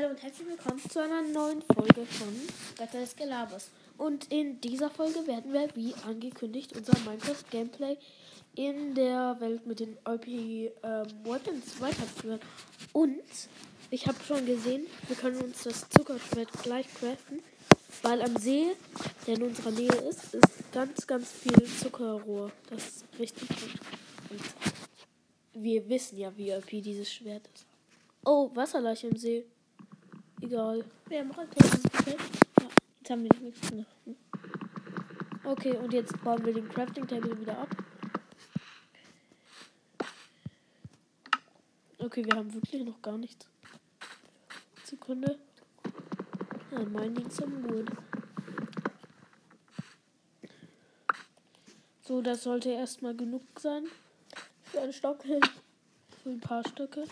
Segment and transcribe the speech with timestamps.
[0.00, 2.28] Hallo und herzlich willkommen zu einer neuen Folge von
[2.78, 3.68] Götter des Gelabers.
[3.98, 7.98] Und in dieser Folge werden wir, wie angekündigt, unser Minecraft-Gameplay
[8.54, 10.72] in der Welt mit den OP ähm,
[11.24, 12.40] Weapons weiterführen.
[12.94, 13.20] Und
[13.90, 17.42] ich habe schon gesehen, wir können uns das Zuckerschwert gleich craften,
[18.00, 18.68] weil am See,
[19.26, 22.50] der in unserer Nähe ist, ist ganz, ganz viel Zuckerrohr.
[22.70, 23.80] Das ist richtig gut.
[24.30, 27.66] Und wir wissen ja, wie OP dieses Schwert ist.
[28.24, 29.44] Oh, Wasserleiche im See.
[30.40, 30.84] Egal.
[31.06, 31.82] Wir haben Raketen.
[31.98, 32.16] Okay.
[32.60, 32.68] Ja,
[32.98, 33.86] jetzt haben wir nichts mehr.
[35.44, 37.68] Okay, und jetzt bauen wir den Crafting Table wieder ab.
[41.98, 43.46] Okay, wir haben wirklich noch gar nichts.
[44.84, 45.38] Sekunde.
[46.72, 47.90] Ja, mining some wood.
[52.02, 53.84] So, das sollte erstmal genug sein.
[54.62, 55.22] Für einen Stock.
[55.22, 57.04] Für ein paar Stücke.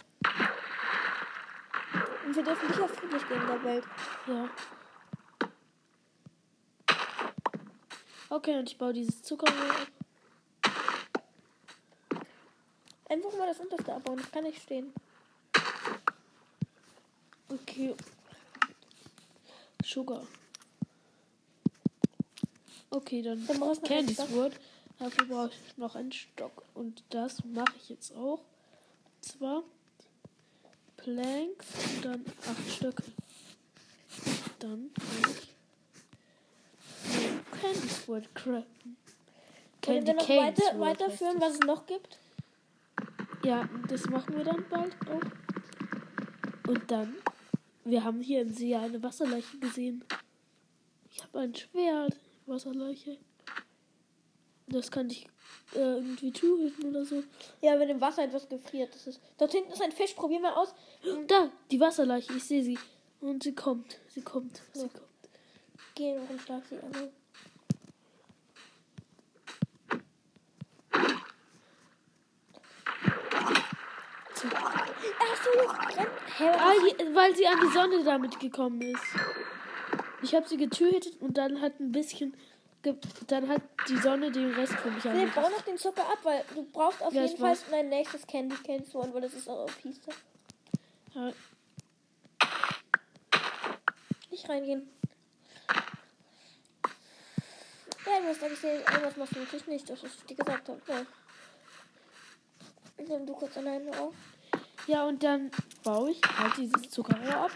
[2.28, 3.84] Und wir dürfen nicht auf friedlich gehen in der Welt.
[4.26, 4.50] Ja.
[8.28, 9.86] Okay, und ich baue dieses Zuckerrohr ab.
[13.08, 14.18] Einfach mal das unterste abbauen.
[14.18, 14.92] Das kann nicht stehen.
[17.48, 17.94] Okay.
[19.82, 20.26] Sugar.
[22.90, 24.18] Okay, dann Dann Candy's.
[24.30, 24.52] Wood.
[24.98, 26.62] Dafür brauche ich noch einen Stock.
[26.74, 28.40] Und das mache ich jetzt auch.
[29.14, 29.62] Und zwar
[31.08, 33.04] Planks und dann acht Stöcke.
[34.58, 35.54] Dann kann ich
[37.60, 38.96] Candy's Wood craften.
[39.86, 42.18] Wollen wir noch weiter, weiterführen, was es noch gibt?
[43.42, 46.68] Ja, das machen wir dann bald auch.
[46.68, 47.14] Und dann,
[47.84, 50.04] wir haben hier im See eine Wasserleiche gesehen.
[51.10, 53.16] Ich habe ein Schwert, Wasserleiche.
[54.66, 55.26] Das kann ich
[55.74, 57.22] äh, irgendwie two-hitten oder so.
[57.60, 58.94] Ja, wenn im Wasser etwas gefriert.
[58.94, 60.14] Das ist, dort hinten ist ein Fisch.
[60.14, 60.74] Probier mal aus.
[61.26, 62.78] Da, die Wasserleiche, ich sehe sie.
[63.20, 64.88] Und sie kommt, sie kommt, sie Ja.
[64.88, 65.02] kommt.
[65.94, 67.10] Geh noch und schlag sie an.
[75.20, 76.02] Ach so.
[76.38, 76.72] Hä, Ah,
[77.14, 79.02] weil sie an die Sonne damit gekommen ist.
[80.22, 82.34] Ich habe sie getötet und dann hat ein bisschen,
[83.26, 85.34] dann hat die Sonne den Rest für mich angefasst.
[85.34, 88.56] bau noch den Zucker ab, weil du brauchst auf Ja, jeden Fall dein nächstes Candy
[88.56, 90.10] Cane Sword, weil das ist auch Piste.
[91.14, 91.32] Ja,
[94.30, 94.88] Nicht reingehen.
[98.06, 100.68] Ja, du hast gesehen, irgendwas machst du natürlich nicht, das ist, was ich dir gesagt
[100.68, 100.80] habe.
[100.86, 101.02] Ja.
[103.06, 104.14] Nimm du kurz alleine auf.
[104.86, 105.50] Ja, und dann
[105.84, 107.50] baue ich halt dieses Zuckerrohr ab.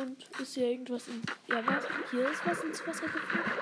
[0.00, 1.22] Und ist hier irgendwas in.
[1.46, 1.84] Ja, was?
[2.10, 3.52] Hier ist was ins Wasser gefallen.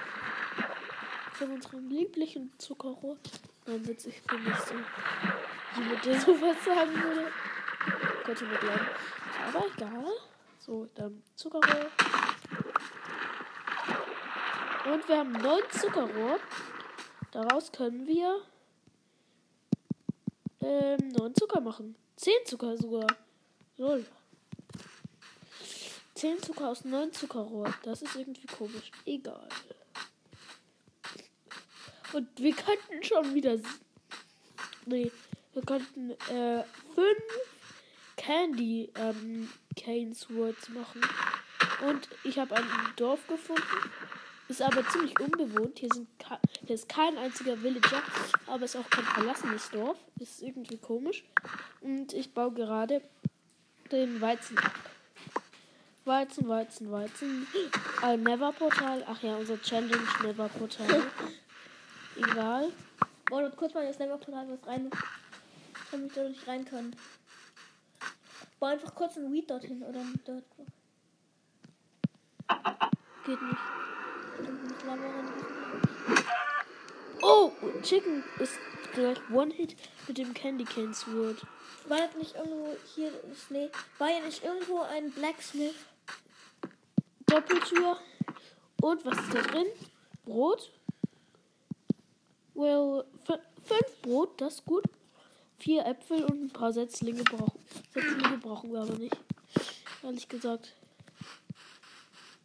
[1.32, 3.16] Von unserem lieblichen Zuckerrohr.
[3.64, 4.74] Dann wird sich für mich so.
[5.76, 7.30] Jemand, der sowas sagen würde.
[8.24, 8.54] Könnte mir.
[8.54, 10.04] Ist aber egal.
[10.58, 11.90] So, dann Zuckerrohr.
[14.92, 16.38] Und wir haben neun Zuckerrohr.
[17.32, 18.42] Daraus können wir
[20.60, 21.96] ähm, neun Zucker machen.
[22.16, 23.06] Zehn Zucker sogar.
[23.76, 24.04] Lol.
[26.18, 27.72] Zehn Zucker aus neun Zuckerrohr.
[27.84, 28.90] Das ist irgendwie komisch.
[29.06, 29.48] Egal.
[32.12, 33.56] Und wir könnten schon wieder.
[34.84, 35.12] Nee,
[35.52, 37.22] wir könnten äh, fünf
[38.16, 41.02] Candy ähm, Canes Words machen.
[41.86, 43.62] Und ich habe ein Dorf gefunden.
[44.48, 45.78] Ist aber ziemlich unbewohnt.
[45.78, 46.08] Hier, sind
[46.66, 48.02] hier ist kein einziger Villager,
[48.48, 49.98] aber ist auch kein verlassenes Dorf.
[50.18, 51.22] Ist irgendwie komisch.
[51.80, 53.02] Und ich baue gerade
[53.92, 54.74] den Weizen ab.
[56.08, 57.46] Weizen, Weizen, Weizen.
[58.00, 59.04] Ein Never-Portal.
[59.06, 61.02] Ach ja, unser Challenge Never-Portal.
[62.16, 62.72] Egal.
[63.28, 64.90] Bau dort kurz mal das Never-Portal was rein,
[65.92, 66.96] damit wir da nicht rein können.
[68.58, 70.44] Bau einfach kurz ein Weed dorthin oder dort.
[73.26, 73.58] Geht nicht.
[77.20, 77.52] Oh,
[77.82, 78.58] Chicken ist
[78.94, 79.76] gleich One-Hit
[80.06, 81.46] mit dem Candy Cane Sword.
[81.86, 83.12] War nicht irgendwo hier
[83.50, 85.74] nee, war ja nicht irgendwo ein Blacksmith?
[87.28, 87.98] Doppeltür.
[88.80, 89.66] Und was ist da drin?
[90.24, 90.72] Brot.
[92.54, 94.84] Well, fünf Brot, das ist gut.
[95.58, 97.60] Vier Äpfel und ein paar Setzlinge brauchen.
[97.92, 99.16] Setzlinge brauchen wir aber nicht.
[100.02, 100.74] Ehrlich gesagt.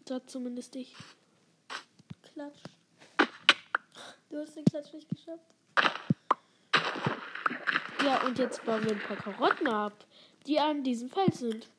[0.05, 0.95] Das zumindest ich.
[2.33, 2.63] Klatsch.
[4.29, 5.45] Du hast den Klatsch nicht geschafft.
[8.03, 9.93] Ja, und jetzt bauen wir ein paar Karotten ab,
[10.45, 11.69] die an diesem Feld sind.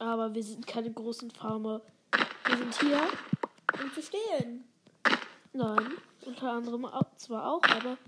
[0.00, 1.82] Aber wir sind keine großen Farmer.
[2.46, 3.00] Wir sind hier
[3.80, 4.64] Um zu stehlen.
[5.52, 5.92] Nein,
[6.24, 7.98] unter anderem auch, zwar auch, aber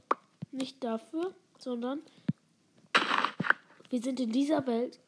[0.50, 2.00] nicht dafür, sondern
[3.90, 4.98] Wir sind in dieser Welt,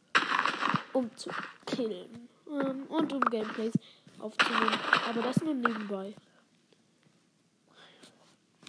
[0.92, 1.30] um zu
[1.64, 3.72] killen ähm, und um Gameplays
[4.18, 4.78] aufzunehmen.
[5.08, 6.14] Aber das nur nebenbei.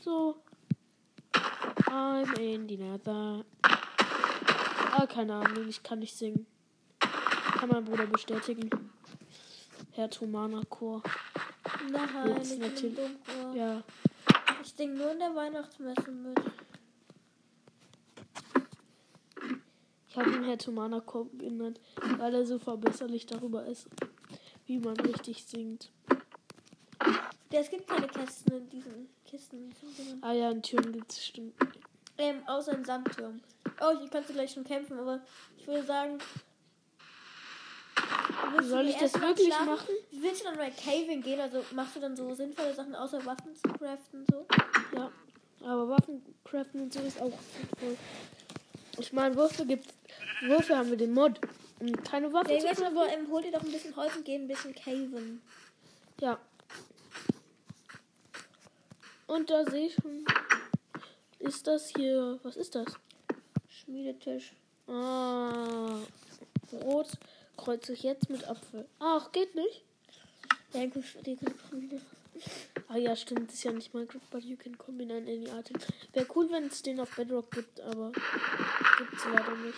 [0.02, 0.38] So.
[1.88, 3.44] I'm in the nether.
[3.62, 6.48] Ah, keine Ahnung, ich kann nicht singen.
[7.66, 8.70] Kann mein Bruder bestätigen.
[9.94, 11.02] Herr Tomana Chor.
[11.90, 12.96] Nein, Jetzt natürlich-.
[13.56, 13.82] Ja.
[14.62, 16.40] Ich singe nur in der Weihnachtsmesse mit.
[20.08, 21.80] Ich habe ihn Herr Tomana Chor genannt,
[22.20, 23.88] weil er so verbesserlich darüber ist,
[24.68, 25.90] wie man richtig singt.
[27.52, 29.74] Ja, es gibt keine Kästen in diesen Kisten.
[30.22, 31.56] Ah ja, in Türen gibt es stimmt.
[32.20, 33.42] Ähm, außer im Sandturm.
[33.82, 35.22] Oh, hier kannst du gleich schon kämpfen, aber
[35.58, 36.20] ich würde sagen.
[38.54, 39.66] Willst Soll ich das mal wirklich schlafen?
[39.68, 39.96] machen?
[40.12, 41.40] Willst du dann bei Caving gehen?
[41.40, 44.46] Also machst du dann so sinnvolle Sachen außer Waffen zu craften so?
[44.96, 45.12] Ja.
[45.64, 47.98] Aber Waffencraften und so ist auch sinnvoll.
[49.00, 49.94] Ich meine, Würfel gibt's.
[50.42, 51.40] Würfel haben wir den Mod.
[51.80, 52.86] Und keine Waffen zu jetzt craften.
[52.86, 55.42] aber ähm, hol dir doch ein bisschen Holz und geh ein bisschen Caven.
[56.22, 56.40] Ja.
[59.28, 60.24] Und da sehe ich schon.
[61.40, 62.40] Ist das hier.
[62.44, 62.86] Was ist das?
[63.68, 64.54] Schmiedetisch.
[64.88, 65.98] Ah.
[66.84, 67.10] Rot
[67.58, 68.88] kreuze ich jetzt mit Apfel.
[69.00, 69.84] Ach, geht nicht.
[70.74, 72.02] Ja, gut, die können
[72.90, 75.78] Ah ja, stimmt, ist ja nicht Minecraft, but you can combine any item.
[76.14, 78.12] Wäre cool, wenn es den auf Bedrock gibt, aber
[78.98, 79.78] gibt's leider nicht.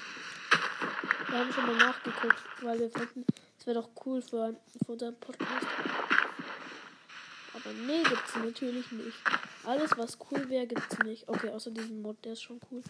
[1.30, 3.26] Wir haben schon mal nachgeguckt, weil wir fanden,
[3.60, 5.68] es wäre doch cool für, für unseren Podcast.
[7.54, 9.18] Aber nee, gibt's natürlich nicht.
[9.64, 11.28] Alles, was cool wäre, gibt's nicht.
[11.30, 12.82] Okay, außer diesen Mod, der ist schon cool.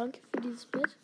[0.00, 0.96] Danke für dieses Bett.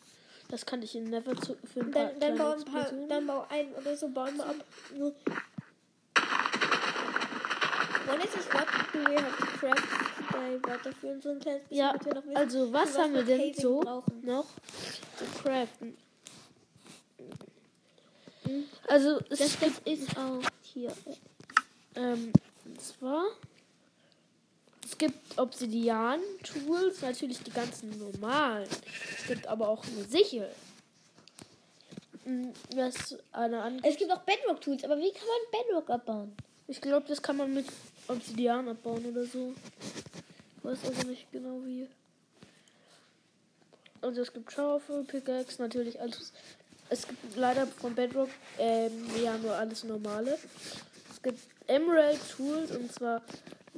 [0.48, 3.08] Das kann ich in Never zu, für ein paar Dann, dann, bau ein paar, Explosionen.
[3.10, 4.54] dann bau ein oder so, bauen wir ab.
[4.96, 5.12] Nur.
[8.06, 11.76] Wann ist es what do we have to craft für uns so ein kleines bisschen,
[11.76, 14.24] Ja, wir also was haben wir denn Caving so brauchen.
[14.24, 14.46] noch
[15.18, 15.96] zu craften?
[18.88, 20.92] Also es Das, das ist auch hier.
[21.96, 22.32] ähm,
[22.78, 23.24] zwar
[24.96, 28.66] es gibt Obsidian Tools, natürlich die ganzen normalen.
[29.18, 30.48] Es gibt aber auch eine Sichel.
[32.24, 33.86] Mm, Was eine andere.
[33.86, 36.32] Es gibt auch Bedrock-Tools, aber wie kann man Bedrock abbauen?
[36.66, 37.66] Ich glaube, das kann man mit
[38.08, 39.52] Obsidian abbauen oder so.
[40.56, 41.86] Ich weiß also nicht genau wie.
[44.00, 46.32] Also es gibt Schaufel, Pickaxe, natürlich alles.
[46.88, 50.38] Es gibt leider von Bedrock ähm, ja nur alles normale.
[51.10, 53.20] Es gibt Emerald Tools und zwar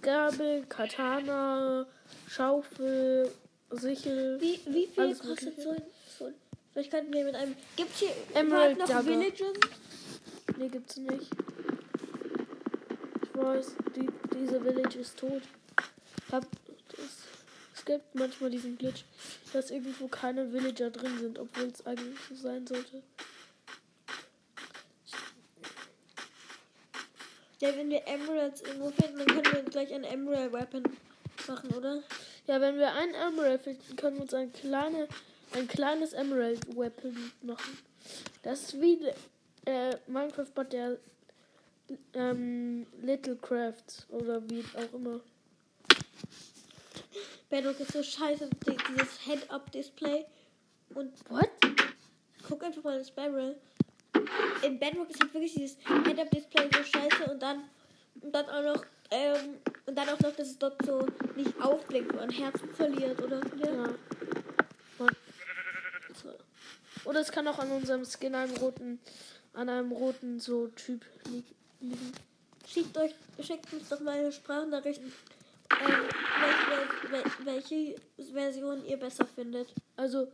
[0.01, 1.87] Gabel, Katana,
[2.29, 3.31] Schaufel,
[3.71, 4.41] Sichel.
[4.41, 5.83] Wie, wie viel Alles kostet so ein,
[6.19, 6.35] so ein...
[6.73, 7.55] Vielleicht könnten wir mit einem...
[7.77, 9.05] Gibt hier Emerald noch Dagger.
[9.05, 9.59] Villages?
[10.57, 11.31] Nee, gibt's nicht.
[13.23, 15.43] Ich weiß, die, diese Village ist tot.
[16.33, 16.45] Hab,
[16.89, 17.25] das,
[17.75, 19.05] es gibt manchmal diesen Glitch,
[19.53, 23.03] dass irgendwo keine Villager drin sind, obwohl es eigentlich so sein sollte.
[27.61, 30.85] Ja, wenn wir Emeralds irgendwo finden, dann können wir gleich ein Emerald Weapon
[31.49, 32.03] machen, oder?
[32.47, 35.09] Ja, wenn wir einen Emerald finden, können wir uns ein, kleine,
[35.53, 37.79] ein kleines Emerald Weapon machen.
[38.43, 39.01] Das ist wie
[39.67, 40.99] äh, Minecraft, but der
[42.15, 45.21] ähm, Little Crafts oder wie auch immer.
[47.51, 50.27] Bedrock ist so scheiße, die- dieses Head-Up-Display.
[50.95, 51.49] Und What?
[52.47, 53.57] guck einfach mal das Barrel.
[54.63, 57.65] In Bedrock ist halt wirklich dieses Head-Up-Display so scheiße und dann
[58.21, 59.57] und dann auch noch ähm,
[59.87, 61.07] und dann auch noch, dass es dort so
[61.37, 63.67] nicht aufblinkt, man Herzen verliert oder ja.
[63.73, 63.95] Ja.
[64.99, 65.17] Man-
[66.23, 66.31] So.
[67.09, 68.99] Oder es kann auch an unserem Skin einem roten,
[69.55, 71.45] an einem roten so Typ li-
[71.81, 72.13] liegen.
[72.67, 76.09] Schickt euch, schickt uns doch mal eine Sprachnachricht, ähm,
[76.41, 77.97] welche, wel- welche
[78.33, 79.69] Version ihr besser findet.
[79.97, 80.27] Also,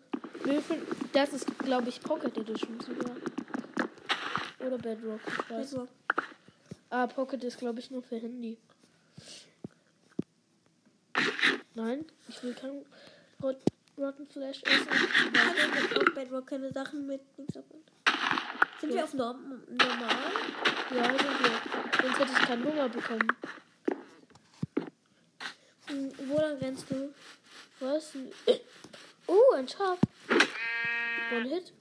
[0.42, 3.14] wir finden, das ist, glaube ich, Pocket Edition sogar.
[4.64, 5.70] Oder Bedrock, ich weiß.
[5.70, 5.88] Bedrock.
[6.90, 8.56] Ah, Pocket ist, glaube ich, nur für Handy.
[11.74, 12.84] Nein, ich will kein
[13.42, 13.56] Rot
[13.98, 14.86] Rotten Flash essen.
[14.86, 15.54] Kann
[15.90, 19.04] ich auf Bedrock keine Sachen mit Sind wir Ja.
[19.04, 20.16] auf Norm normal?
[20.94, 22.02] Ja, sind wir.
[22.02, 23.28] Sonst hätte ich keinen Hunger bekommen.
[25.86, 27.12] Hm, Wo lang rennst du?
[27.80, 28.12] Was?
[29.26, 29.98] Oh, ein Schaf.
[31.32, 31.72] One Hit?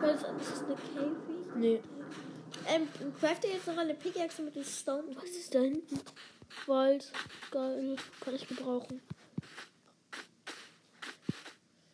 [0.00, 1.16] Was ist das eine Cave?
[1.56, 1.80] Nee.
[2.66, 2.88] Ähm,
[3.20, 5.04] crafte jetzt noch eine Pickaxe mit dem Stone.
[5.14, 6.00] Was ist da hinten?
[6.66, 7.10] Wald.
[7.50, 7.96] Geil.
[8.20, 9.00] Kann ich gebrauchen.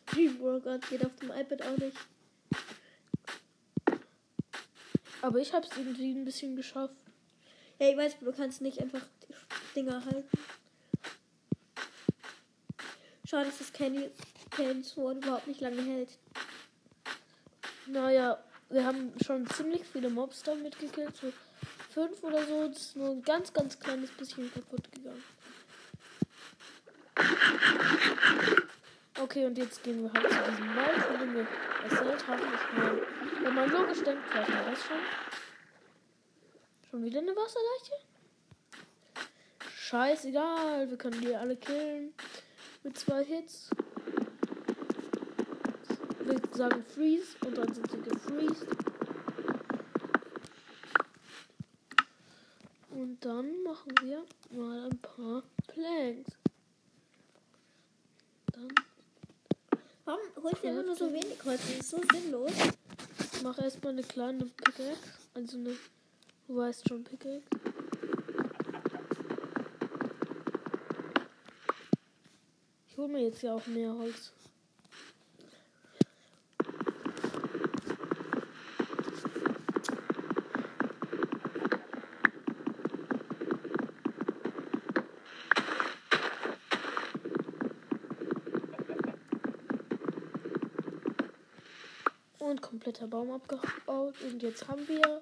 [0.07, 1.97] Dreamworkout geht auf dem iPad auch nicht.
[5.21, 6.95] Aber ich hab's irgendwie ein bisschen geschafft.
[7.79, 10.37] Ja, ich weiß, du kannst nicht einfach die Dinger halten.
[13.25, 14.11] Schade, dass das Candy
[14.83, 16.09] Sword überhaupt nicht lange hält.
[17.91, 18.37] Naja,
[18.69, 21.13] wir haben schon ziemlich viele Mobs damit gekillt.
[21.17, 21.33] So
[21.93, 22.69] fünf oder so.
[22.69, 25.23] Das ist nur ein ganz, ganz kleines bisschen kaputt gegangen.
[29.19, 31.47] Okay, und jetzt gehen wir halt zu diesem Wald, von dem wir
[31.83, 32.41] erzählt haben.
[32.41, 33.01] Ich meine,
[33.43, 34.97] wenn man logisch denkt, weiß man das schon.
[36.89, 38.05] Schon wieder eine Wasserleiche?
[39.75, 42.13] Scheißegal, wir können die alle killen.
[42.83, 43.69] Mit zwei Hits.
[46.23, 48.67] Wir sagen Freeze und dann sind sie gefreezed.
[52.89, 56.31] Und dann machen wir mal ein paar Planks.
[58.53, 58.67] Dann
[60.05, 61.61] Warum holst du immer nur so wenig Holz?
[61.61, 62.51] Das ist so sinnlos.
[63.43, 64.97] mach erstmal eine kleine Pickaxe.
[65.33, 65.75] Also eine,
[66.47, 67.41] du weißt schon, Pickaxe.
[72.89, 74.33] Ich hole mir jetzt ja auch mehr Holz.
[92.51, 94.15] Und kompletter Baum abgebaut.
[94.21, 95.21] Und jetzt haben wir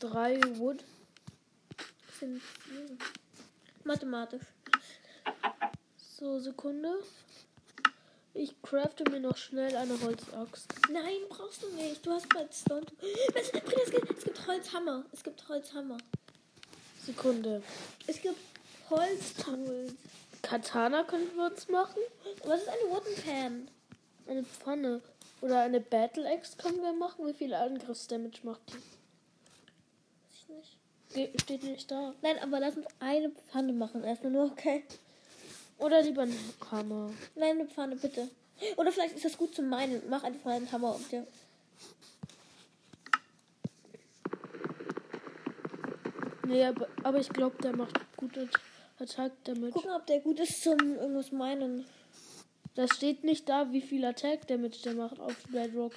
[0.00, 0.84] drei Wood.
[3.84, 4.42] Mathematisch.
[5.96, 6.92] So, Sekunde.
[8.36, 10.74] Ich crafte mir noch schnell eine Holzaxt.
[10.90, 12.04] Nein, brauchst du nicht.
[12.04, 12.86] Du hast bald Stone.
[13.32, 13.52] Was?
[13.52, 15.04] Britta, Es gibt, es gibt Holzhammer.
[15.12, 15.98] Es gibt Holzhammer.
[17.06, 17.62] Sekunde.
[18.08, 18.38] Es gibt
[18.90, 19.92] Holztools.
[20.42, 22.00] Katana könnten wir uns machen.
[22.44, 23.68] Was ist eine Wooden Pan?
[24.26, 25.00] Eine Pfanne.
[25.44, 27.26] Oder eine Battle Axe können wir machen.
[27.26, 28.76] Wie viel Angriffsdamage macht die?
[28.78, 31.42] Weiß ich nicht.
[31.42, 32.14] Steht nicht da.
[32.22, 34.04] Nein, aber lass uns eine Pfanne machen.
[34.04, 34.84] Erstmal nur, okay?
[35.76, 36.34] Oder lieber ein
[36.70, 37.10] Hammer.
[37.34, 38.30] Nein, eine Pfanne, bitte.
[38.78, 40.00] Oder vielleicht ist das gut zum Meinen.
[40.08, 41.26] Mach einfach einen Hammer auf dir.
[46.46, 48.48] Nee, aber, aber ich glaube, der macht gute
[48.98, 49.72] Attack Damage.
[49.72, 51.84] Gucken, ob der gut ist zum irgendwas meinen.
[52.74, 55.92] Das steht nicht da, wie viel Attack Damage der macht auf Bedrock.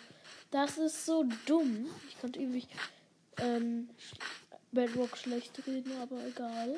[0.52, 1.88] Das ist so dumm.
[2.08, 2.68] Ich konnte ewig
[3.40, 3.90] ähm,
[4.72, 6.76] Bedrock schlecht reden, aber egal.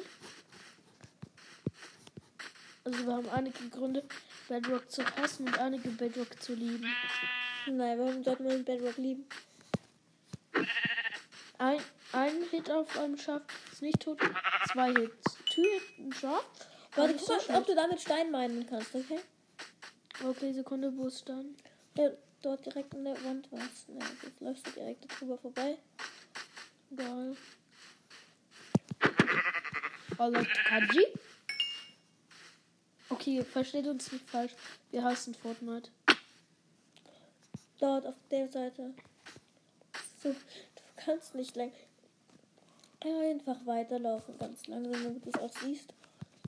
[2.85, 4.03] Also wir haben einige Gründe,
[4.47, 6.87] Bedrock zu hassen und einige Bedrock zu lieben.
[7.67, 9.27] Nein, warum sollte man Bedrock lieben?
[11.57, 11.79] Ein,
[12.13, 13.41] ein Hit auf einem Schaf
[13.71, 14.19] ist nicht tot.
[14.71, 15.37] Zwei Hits.
[15.45, 16.45] Tür, ein Schaf.
[16.95, 19.19] Warte, guck mal, ob du damit Stein meinen kannst, okay?
[20.21, 21.55] Okay, Sekunde, wo ist dann?
[21.95, 22.09] Ja,
[22.41, 23.87] dort direkt an der Wand was.
[23.87, 25.77] Ne, jetzt läufst du direkt drüber vorbei.
[26.91, 27.37] Egal.
[30.17, 31.07] Hallo, Kaji?
[33.09, 34.51] Okay, versteht uns nicht falsch.
[34.91, 35.89] Wir hassen Fortnite.
[37.79, 38.93] Dort auf der Seite.
[40.21, 40.35] So, du
[40.97, 41.71] kannst nicht lang.
[42.99, 45.93] Einfach weiterlaufen, ganz langsam, damit du es auch siehst.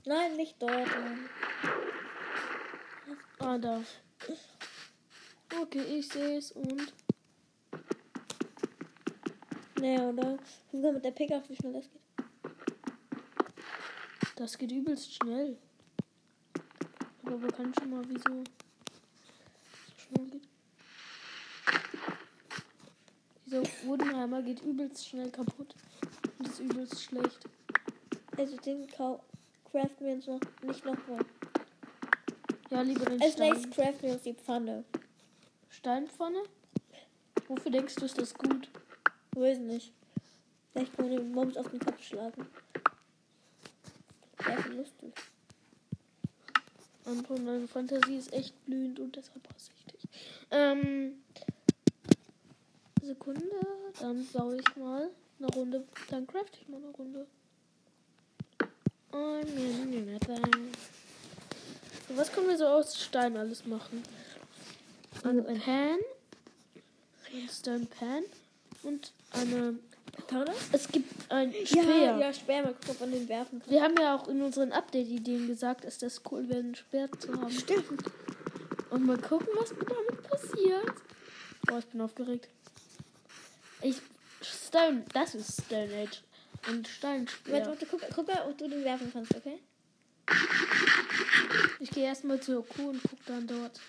[0.04, 0.86] Nein, nicht dort.
[0.86, 1.30] Mann.
[3.38, 3.82] Ah, da.
[5.60, 6.92] Okay, ich sehe es und.
[9.80, 10.38] Nee, oder?
[10.72, 12.00] Mal mit der Pickaxe, wie schnell das geht.
[14.36, 15.58] Das geht übelst schnell.
[17.24, 18.44] Aber wir können schon mal, wieso so
[19.96, 20.48] schnell geht.
[23.46, 25.74] Dieser Woodenhammer geht übelst schnell kaputt.
[26.38, 27.40] Und ist übelst schlecht.
[28.36, 29.22] Also den kau
[29.70, 31.24] craften wir uns noch nicht nochmal.
[32.72, 33.50] Ja, lieber den Als Stein.
[33.50, 34.84] nächstes craften wir uns die Pfanne.
[35.68, 36.42] Steinpfanne?
[37.46, 38.70] Wofür denkst du, ist das gut?
[39.32, 39.92] Weiß nicht.
[40.72, 42.46] Vielleicht können wir den Mobs auf den Kopf schlagen.
[44.38, 45.12] Wäre voll lustig.
[47.04, 49.42] Anton, deine Fantasie ist echt blühend und deshalb
[49.92, 50.08] dich.
[50.50, 51.22] Ähm.
[53.02, 53.44] Sekunde,
[54.00, 55.84] dann baue ich mal eine Runde.
[56.08, 57.26] Dann craft ich mal eine Runde.
[59.12, 61.01] I'm in.
[62.12, 64.02] So, was können wir so aus Stein alles machen?
[65.24, 65.98] Eine Pan.
[67.32, 68.24] Ein Stone Pan.
[68.82, 69.78] Und eine.
[70.14, 70.52] Katana?
[70.72, 71.84] Es gibt ein Speer.
[71.84, 72.64] Ja, ja, Speer.
[72.64, 73.70] Mal gucken, ob man den werfen kann.
[73.70, 77.32] Wir haben ja auch in unseren Update-Ideen gesagt, ist das cool wäre, ein Speer zu
[77.32, 77.50] haben.
[77.50, 78.04] Stimmt.
[78.90, 80.92] Und mal gucken, was damit passiert.
[81.70, 82.48] Oh, ich bin aufgeregt.
[83.80, 83.96] Ich.
[84.42, 86.22] Stone, das ist Stone Age.
[86.68, 87.54] Ein Steinspeer.
[87.54, 89.58] Warte, warte, guck, guck mal, ob du den werfen kannst, okay?
[91.82, 93.80] Ich gehe erstmal zur Kuh und guck dann dort.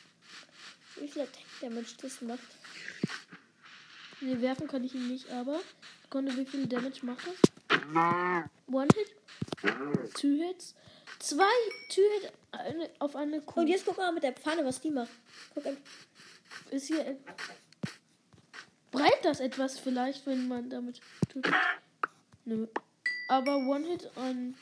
[0.95, 2.39] Wie viel Attack Damage das macht.
[4.19, 5.59] Ne, werfen kann ich ihn nicht, aber
[6.01, 8.49] Sekunde, wie viel Damage macht das?
[8.65, 10.11] One Hit?
[10.15, 10.73] Two Hits?
[11.19, 11.43] Zwei
[11.89, 13.59] Two Hit eine, auf eine Kuh.
[13.59, 15.11] Und jetzt guck mal mit der Pfanne, was die macht.
[15.53, 15.77] Guck an.
[16.71, 17.15] ist hier.
[18.89, 21.45] Breit das etwas vielleicht, wenn man damit tut?
[22.45, 22.65] Nö.
[23.27, 24.55] Aber One Hit on.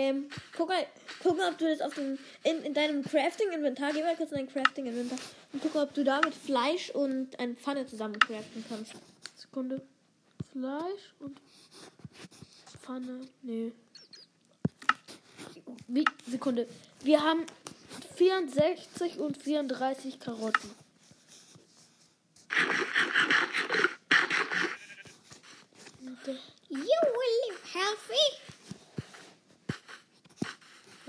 [0.00, 0.86] Ähm, guck mal,
[1.22, 4.38] guck mal, ob du das auf dem, in, in deinem Crafting-Inventar, geh mal kurz in
[4.38, 5.18] dein Crafting-Inventar
[5.52, 8.94] und guck mal, ob du damit Fleisch und eine Pfanne zusammen craften kannst.
[9.36, 9.82] Sekunde.
[10.52, 11.38] Fleisch und
[12.80, 13.28] Pfanne.
[13.42, 13.72] Nee.
[15.86, 16.04] Wie?
[16.26, 16.66] Sekunde.
[17.02, 17.44] Wir haben
[18.16, 20.70] 64 und 34 Karotten.
[26.70, 28.59] You will live healthy.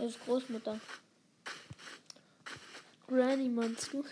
[0.02, 0.80] Das ist Großmutter.
[3.08, 4.04] Granny meinst du?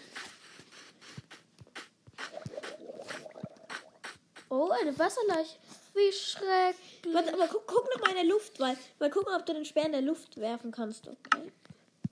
[4.50, 5.58] Oh, eine Wasserleiche.
[5.96, 7.12] Wie schrecklich.
[7.12, 9.66] Warte, aber guck, guck noch mal in der Luft, weil, mal gucken, ob du den
[9.66, 11.52] Speer in der Luft werfen kannst, okay?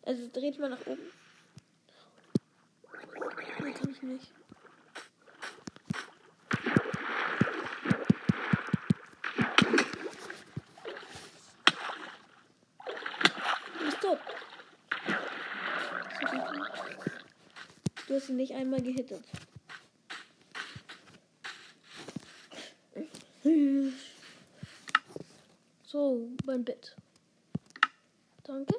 [0.02, 1.12] Also dreh dich mal nach oben.
[3.62, 4.32] Nee, kann ich nicht.
[14.08, 14.20] Tot.
[18.08, 19.22] Du hast ihn nicht einmal gehittet.
[25.86, 26.96] So, mein Bett.
[28.46, 28.76] Danke.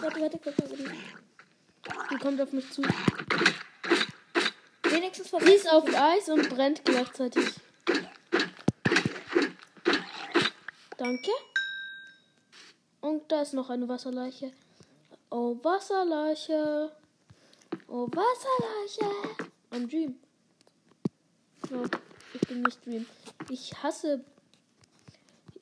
[0.00, 2.18] Warte, warte, mal, wo die.
[2.18, 2.82] Kommt auf mich zu.
[4.82, 7.59] Wenigstens Sie ist auf Eis und brennt gleichzeitig.
[11.00, 11.30] Danke.
[13.00, 14.52] Und da ist noch eine Wasserleiche.
[15.30, 16.92] Oh, Wasserleiche.
[17.88, 19.48] Oh, Wasserleiche.
[19.70, 20.20] I'm Dream.
[21.70, 21.84] No,
[22.34, 23.06] ich bin nicht Dream.
[23.48, 24.22] Ich hasse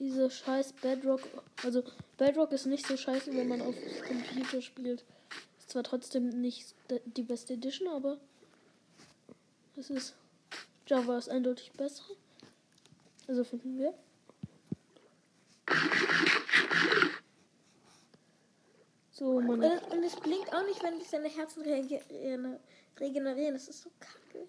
[0.01, 1.21] diese scheiß Bedrock.
[1.63, 1.85] Also,
[2.17, 3.77] Bedrock ist nicht so scheiße, wenn man auf
[4.09, 5.05] Computer spielt.
[5.61, 6.75] Ist zwar trotzdem nicht
[7.05, 8.19] die beste Edition, aber
[9.77, 10.17] es ist.
[10.89, 12.03] Java ist eindeutig besser.
[13.29, 13.95] Also finden wir.
[19.19, 19.81] So, Und, meine.
[19.91, 22.61] und es blinkt auch nicht, wenn sich seine Herzen regenerieren.
[23.01, 23.55] regenerieren.
[23.55, 24.47] Das ist so kacke.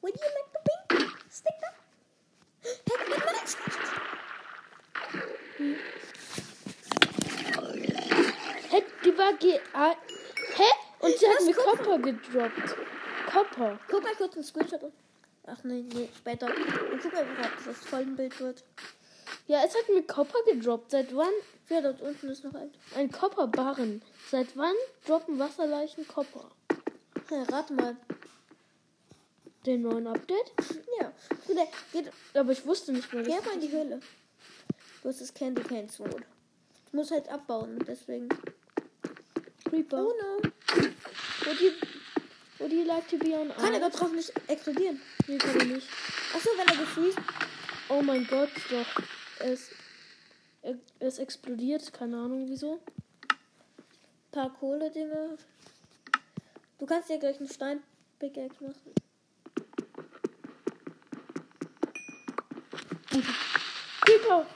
[0.00, 0.60] Would you like the
[0.96, 1.72] pink sticker?
[2.62, 3.56] Gib mir das.
[8.70, 9.58] Hä, die war G.
[9.72, 9.96] A
[10.54, 10.70] Hä?
[11.00, 11.54] Und sie hat mir?
[11.54, 12.76] Copper gedroppt.
[13.32, 13.80] Copper.
[13.88, 14.92] Guck mal kurz einen Screenshot.
[15.46, 16.46] Ach nee, nee, später.
[16.46, 18.62] Und guck mal, ob das Folgenbild wird.
[19.48, 20.90] Ja, es hat mir Copper gedroppt.
[20.90, 21.32] Seit wann?
[21.70, 22.70] Ja, dort unten ist noch ein.
[22.94, 24.02] Ein Copper-Barren.
[24.30, 24.74] Seit wann
[25.06, 26.50] droppen Wasserleichen Copper?
[27.30, 27.96] Ja, rate mal.
[29.64, 30.52] Den neuen Update?
[31.00, 31.12] Ja.
[31.92, 33.22] Geht, Aber ich wusste nicht mehr.
[33.22, 34.00] geh mal in die Höhle.
[35.02, 36.14] Du hast das Candy Cane Sword.
[36.90, 38.28] Du musst halt abbauen, deswegen.
[39.64, 40.04] Creeper.
[40.06, 40.50] Oh no.
[41.46, 41.70] Would you,
[42.58, 45.00] would you like to be on Kann er drauf nicht explodieren?
[45.26, 45.86] Nee, kann er nicht.
[46.34, 47.18] Achso, wenn er gefriest.
[47.88, 49.02] Oh mein Gott, doch.
[49.40, 49.70] Es,
[50.98, 51.92] es explodiert.
[51.92, 52.80] Keine Ahnung wieso.
[54.32, 55.36] Paar Kohle-Dinge.
[56.78, 58.92] Du kannst dir gleich einen Stein-Pickaxe machen.
[64.04, 64.46] Creeper!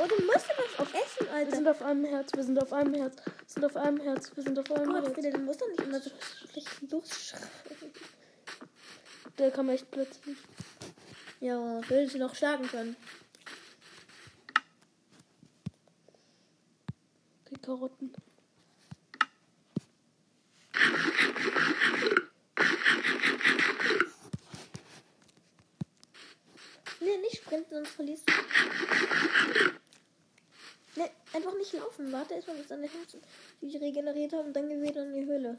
[0.00, 1.56] Oh, du musst ja was auf Essen, Wir Alter.
[1.56, 4.42] sind auf einem Herz, wir sind auf einem Herz, wir sind auf einem Herz, wir
[4.42, 5.14] sind auf einem Gott, Herz.
[5.14, 6.10] bitte, du musst doch nicht immer so
[6.50, 7.42] schlecht losschreien.
[9.38, 10.38] Der kam echt plötzlich.
[11.40, 12.96] Ja, will sie noch schlagen können.
[17.72, 18.12] Karotten.
[27.00, 28.32] Nee, nicht sprinten, sonst verlierst du.
[30.96, 32.12] Nee, einfach nicht laufen.
[32.12, 33.22] Warte erstmal, bis deine Herzen
[33.62, 35.58] sich regeneriert haben und dann geh wieder in die Höhle.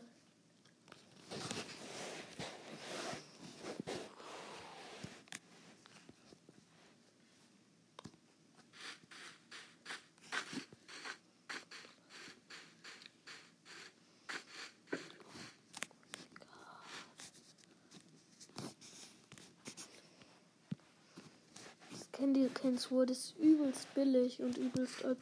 [22.83, 25.18] Das Sword ist übelst billig und übelst OP.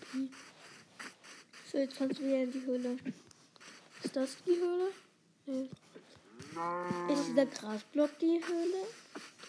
[1.71, 2.97] So, jetzt kannst du wieder in die Höhle.
[4.03, 4.91] Ist das die Höhle?
[5.45, 5.69] Nee.
[7.13, 8.87] Ist dieser Grasblock die Höhle?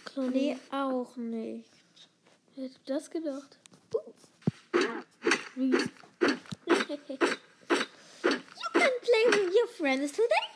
[0.04, 1.68] Klar, Nee, auch nicht.
[2.54, 3.58] Wer hätte das gedacht?
[5.56, 5.70] Wie?
[5.72, 5.78] you
[8.72, 10.46] can play with your friends today.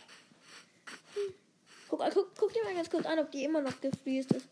[1.88, 4.46] Guck, guck, guck dir mal ganz kurz an, ob die immer noch gefriest ist.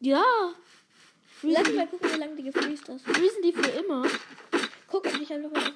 [0.00, 0.24] Ja.
[1.42, 3.06] Lass mal die, gucken, wie lange die gefriest ist.
[3.06, 4.06] freezen die für immer,
[4.88, 5.74] Guck einfach mal an.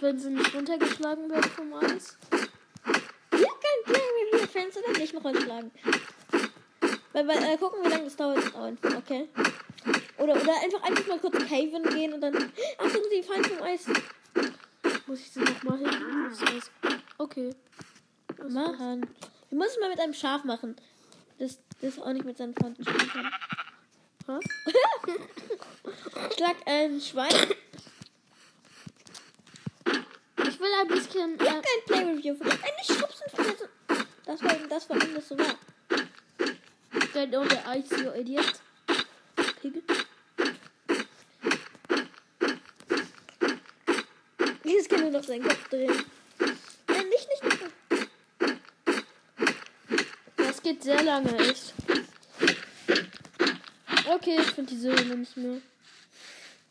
[0.00, 2.16] wenn sie nicht runtergeschlagen werden vom Eis.
[3.64, 4.00] Can play
[4.32, 5.70] with your friends oder nicht noch schlagen.
[7.12, 8.54] Weil, weil, äh, gucken, wie lange das dauert.
[8.54, 8.78] dauert.
[8.96, 9.28] Okay.
[10.18, 12.34] Oder, oder einfach einfach mal kurz caven gehen und dann.
[12.78, 13.86] Achtung, sie fallen vom Eis.
[15.06, 16.26] Muss ich sie nochmal hin?
[16.30, 16.70] aufs Eis?
[17.18, 17.50] Okay.
[17.50, 19.06] Ist Machen.
[19.50, 20.76] Wir müssen mal mit einem Schaf machen.
[21.38, 23.30] Das, das auch nicht mit seinen Freunden spielen kann.
[24.26, 24.44] Was?
[26.36, 27.34] Schlag ein Schwein.
[30.38, 31.38] Ich will ein bisschen.
[31.38, 32.62] You Äh, can play with your friends.
[32.62, 33.68] Ey, nicht schubsen, Freunde.
[34.24, 35.54] Das war, das war alles so wahr.
[37.12, 38.60] Get on the ice, you idiot.
[39.60, 39.82] Pig.
[44.64, 46.04] Jetzt kann nur noch seinen Kopf drehen.
[46.88, 48.08] Nein, nicht, nicht, nicht.
[50.36, 51.72] Das geht sehr lange, echt.
[54.06, 55.62] Okay, ich finde diese Höhle nicht mehr.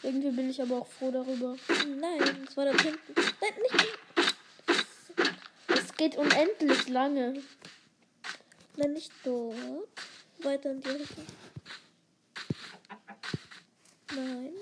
[0.04, 1.56] Irgendwie bin ich aber auch froh darüber.
[2.00, 3.16] Nein, das war da hinten.
[3.16, 3.98] Nein, nicht.
[5.68, 7.42] Es geht unendlich lange.
[8.76, 9.58] Nein, nicht dort.
[10.44, 11.26] Weiter in die Richtung.
[14.16, 14.54] Nein.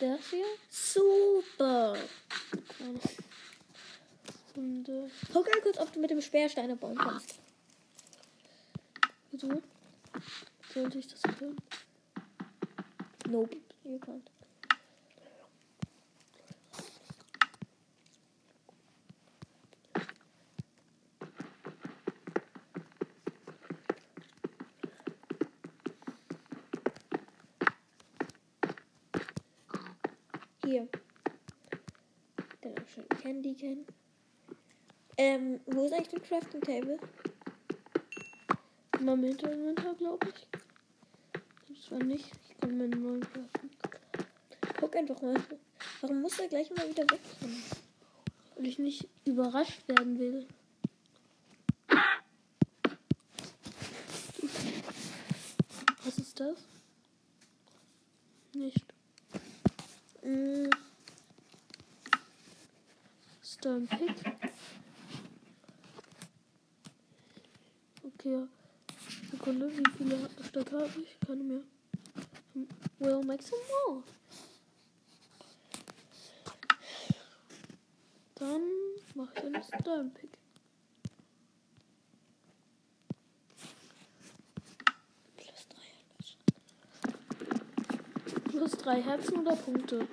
[0.00, 0.46] Der hier?
[0.70, 1.96] Super.
[2.78, 3.25] Keine.
[4.56, 7.38] Und, äh, Guck mal kurz, ob du mit dem Speer Steine bauen kannst.
[9.30, 9.62] wieso?
[10.72, 11.56] Sollte ich das können?
[13.28, 13.56] Nope.
[13.84, 14.22] You can't.
[30.64, 30.88] Hier.
[32.92, 33.86] Schon Candy kennen.
[35.18, 36.98] Ähm, wo ist eigentlich das Crafting Table?
[38.98, 40.46] In meinem Hintergrund, glaube ich.
[41.68, 42.30] Das war nicht.
[42.48, 43.70] Ich kann meinen neuen werfen.
[44.78, 45.36] Guck einfach mal.
[46.00, 47.20] Warum muss er gleich mal wieder weg?
[48.56, 50.46] Weil ich nicht überrascht werden will.
[56.04, 56.56] Was ist das?
[58.54, 58.84] Nicht.
[60.22, 60.68] Mm,
[63.42, 64.14] Ist da ein Pick?
[68.02, 68.46] Okay.
[69.30, 71.18] Sekunde, wie viele Stück habe ich?
[71.26, 71.62] Keine mehr.
[72.98, 74.02] We'll make some more.
[78.36, 78.62] Dann
[79.14, 80.30] mache ich einen Stone Pick.
[85.36, 85.88] plus drei.
[88.50, 90.06] Plus drei Herzen oder Punkte?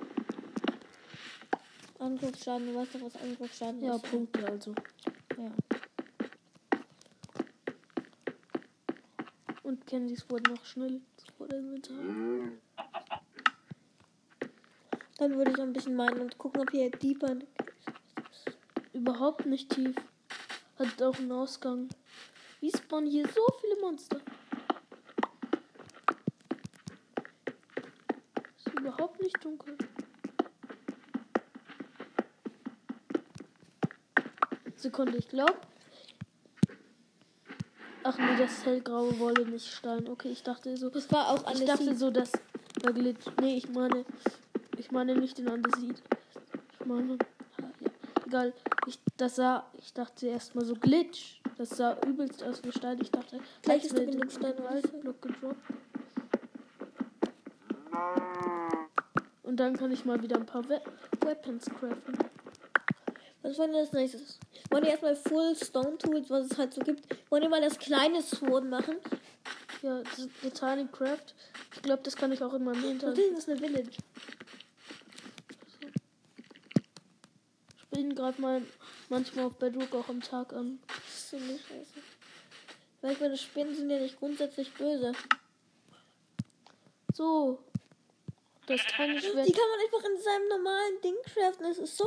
[1.98, 4.10] Angriffsschaden, du weißt doch, was Angriffsschaden Ja, ist.
[4.10, 4.74] Punkte also.
[5.38, 5.50] Ja.
[9.74, 11.00] Und Candies wurden noch schnell
[11.36, 11.96] vor der Inventar.
[15.18, 17.38] Dann würde ich ein bisschen meinen und gucken, ob hier Deeper.
[18.92, 19.96] Überhaupt nicht tief.
[20.78, 21.88] Hat auch einen Ausgang.
[22.60, 24.20] Wie spawnen hier so viele Monster?
[28.56, 29.76] Ist überhaupt nicht dunkel.
[34.76, 35.73] Sekunde, ich glaube.
[38.06, 40.06] Ach nee, das hellgraue Wolle, nicht Stein.
[40.08, 40.90] Okay, ich dachte so.
[40.90, 41.64] Das war auch Ich alles.
[41.64, 42.32] dachte so, dass
[42.84, 43.24] der Glitch.
[43.40, 44.04] Nee, ich meine.
[44.76, 46.02] Ich meine nicht den Andesit.
[46.78, 47.16] Ich meine.
[47.58, 47.88] Ja,
[48.26, 48.52] egal.
[48.86, 49.64] Ich, das sah.
[49.78, 51.40] Ich dachte erstmal so Glitch.
[51.56, 52.98] Das sah übelst aus wie Stein.
[53.00, 53.40] Ich dachte.
[53.62, 54.54] Gleich als ist genug den Stein.
[54.58, 55.56] Waldblock gedroppt.
[59.44, 60.80] Und dann kann ich mal wieder ein paar We
[61.20, 62.18] Weapons craften.
[63.44, 64.38] Was wollen wir als nächstes?
[64.70, 67.04] Wollen wir erstmal Full Stone Tools, was es halt so gibt?
[67.30, 68.96] Wollen wir mal das kleine Sword machen?
[69.82, 71.34] Ja, das ist Tiny Craft.
[71.74, 73.18] Ich glaube, das kann ich auch in meinem Hintergrund.
[73.18, 73.90] hinten ist eine Village.
[77.82, 78.66] Spielen greift man
[79.10, 80.80] manchmal auf Bedrock auch am Tag an.
[80.86, 82.00] Das ist so eine Scheiße.
[83.02, 85.12] Weil ich meine, Spinnen sind ja nicht grundsätzlich böse.
[87.12, 87.62] So.
[88.66, 89.22] Das Die Schwert.
[89.22, 91.66] kann man einfach in seinem normalen Ding craften.
[91.66, 92.06] Das ist so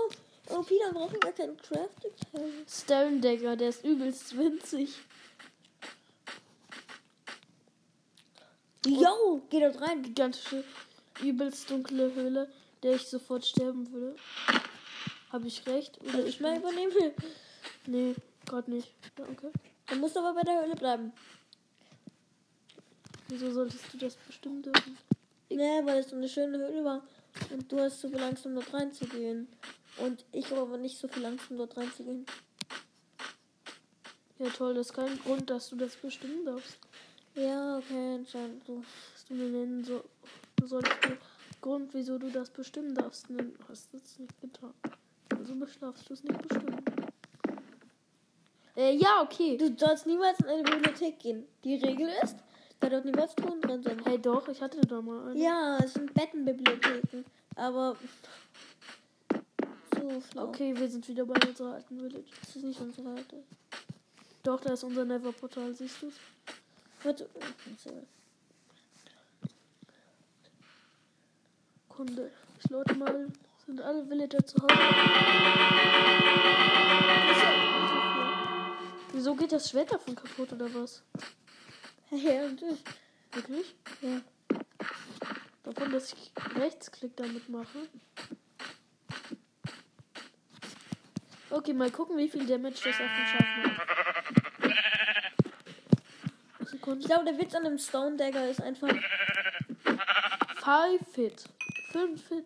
[0.49, 2.11] OP, dann brauchen wir keinen Crafting.
[2.67, 4.97] Stone Dagger, der ist übelst winzig.
[8.85, 10.01] Yo, geh dort rein.
[10.01, 10.63] Gigantische,
[11.21, 12.49] übelst dunkle Höhle,
[12.83, 14.15] der ich sofort sterben würde.
[15.31, 15.99] Habe ich recht?
[16.01, 16.93] Oder ich mal übernehmen?
[17.89, 18.91] Nee, gerade nicht.
[19.15, 19.49] Danke.
[19.85, 21.13] Dann musst aber bei der Höhle bleiben.
[23.29, 24.97] Wieso solltest du das bestimmen dürfen?
[25.49, 27.01] Nee, weil es so eine schöne Höhle war.
[27.49, 29.47] Und du hast so um dort reinzugehen.
[29.97, 32.25] Und ich habe aber nicht so viel Angst, um dort reinzugehen.
[34.39, 36.77] Ja toll, das ist kein Grund, dass du das bestimmen darfst.
[37.33, 38.83] Ja, okay, anscheinend so.
[39.13, 40.03] Was du mir nennen so,
[40.57, 41.17] du solltest den
[41.61, 43.57] Grund, wieso du das bestimmen darfst, nennen.
[43.67, 44.73] Hast du es nicht getan.
[45.35, 46.83] Also bestrafst du es nicht bestimmen.
[48.75, 49.57] Äh, ja, okay.
[49.57, 51.47] Du sollst niemals in eine Bibliothek gehen.
[51.63, 52.37] Die Regel ist,
[52.79, 54.05] da dort niemals Ton drin sind.
[54.05, 55.39] Hey doch, ich hatte da mal eine.
[55.39, 57.25] Ja, es sind Bettenbibliotheken.
[57.55, 57.95] Aber
[60.35, 62.29] Okay, wir sind wieder bei unserer alten Village.
[62.41, 63.43] Das ist nicht unsere alte.
[64.43, 66.11] Doch, da ist unser Never-Portal, siehst du
[67.03, 67.29] Warte.
[71.89, 72.31] Kunde.
[72.59, 73.27] Ich lade mal.
[73.65, 74.73] Sind alle Villager zu Hause?
[79.11, 81.03] Wieso geht das Schwert davon kaputt oder was?
[82.11, 82.81] Ja, natürlich.
[83.33, 83.75] Wirklich?
[84.01, 84.21] Ja.
[85.63, 87.89] Davon, dass ich Rechtsklick damit mache.
[91.49, 93.45] Okay, mal gucken, wie viel Damage das auf den Schaf.
[96.61, 97.07] Ich Sekunde.
[97.07, 98.89] glaube, der Witz an dem Stone Dagger ist einfach.
[98.89, 99.01] 5
[101.15, 101.45] Hit.
[101.91, 102.45] 5 Hit.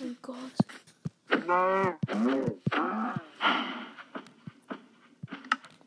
[0.00, 0.36] Mein Gott.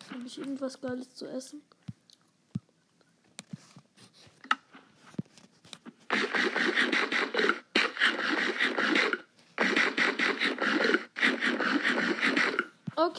[0.09, 1.61] Habe ich irgendwas Geiles zu essen?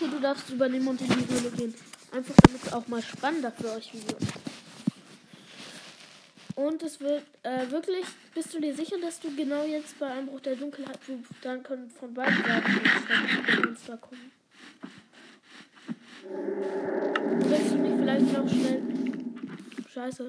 [0.04, 1.74] Okay, du darfst übernehmen und in die Höhle gehen.
[2.12, 4.22] Einfach damit es auch mal spannender für euch wird.
[6.56, 10.40] Und es wird äh, wirklich, bist du dir sicher, dass du genau jetzt bei Einbruch
[10.40, 14.30] der Dunkelheit, wo dann können von beiden Seiten Monster- kommen?
[17.48, 18.82] Willst du nicht vielleicht noch schnell.
[19.92, 20.26] Scheiße.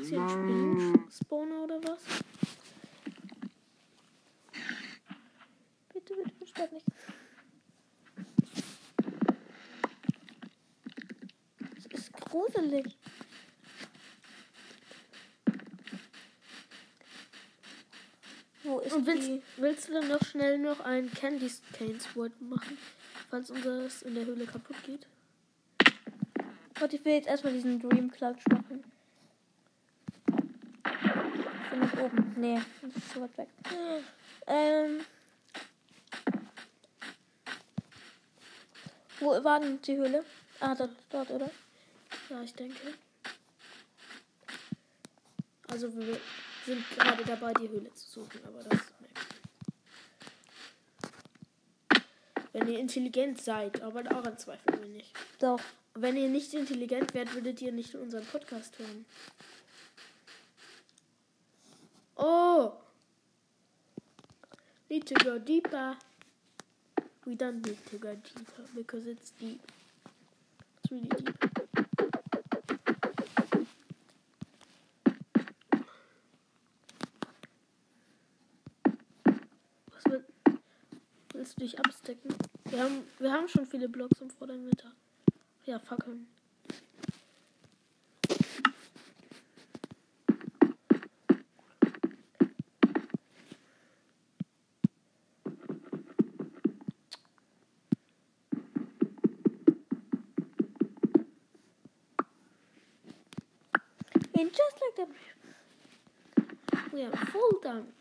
[0.00, 1.98] Ist hier ein Spinnen-Spawner oder was?
[5.92, 6.86] Bitte, bitte, bitte, stopp nicht.
[11.76, 12.12] Es ist
[12.70, 12.96] gruselig.
[18.62, 19.42] Wo ist Und willst, die?
[19.56, 22.78] willst du dann noch schnell noch ein Candy Cane Sword machen,
[23.30, 25.06] falls unseres in der Höhle kaputt geht?
[26.78, 28.84] Warte, ich will jetzt erstmal diesen Dream Clutch machen.
[31.68, 32.34] Von nach oben.
[32.36, 33.48] Nee, das ist zu weit weg.
[34.46, 35.00] Ähm.
[39.18, 40.24] Wo war denn die Höhle?
[40.60, 41.50] Ah, dort, dort, oder?
[42.30, 42.94] Ja, ich denke.
[45.68, 46.18] Also wir
[46.64, 48.80] sind gerade dabei, die Höhle zu suchen, aber das.
[52.52, 55.12] Wenn ihr intelligent seid, aber daran zweifeln wir nicht.
[55.38, 55.60] Doch.
[55.94, 59.04] Wenn ihr nicht intelligent wärt, würdet ihr nicht unseren Podcast hören.
[62.16, 62.72] Oh!
[64.88, 65.96] Need to go deeper.
[67.24, 69.60] We don't need to go deeper because it's deep.
[70.78, 71.50] It's really deep.
[79.92, 80.24] Was will,
[81.50, 82.34] willst du dich abstecken?
[82.66, 84.92] Wir haben, wir haben schon viele Blocks im vorderen Winter.
[85.64, 86.26] Ja, Fackeln.
[104.38, 105.08] And just like that.
[106.92, 107.92] We are full down.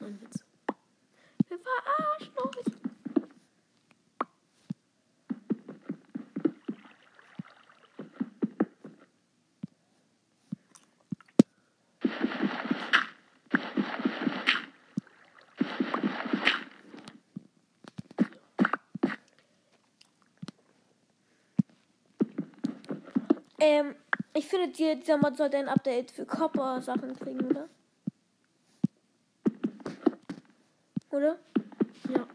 [0.00, 0.46] Nein, Witz.
[1.48, 2.76] Wir verarschen euch.
[23.66, 23.96] Ähm,
[24.32, 27.68] ich finde, die, dieser Mod sollte ein Update für Copper-Sachen kriegen, oder?
[31.10, 31.38] Oder?
[32.08, 32.28] Ja.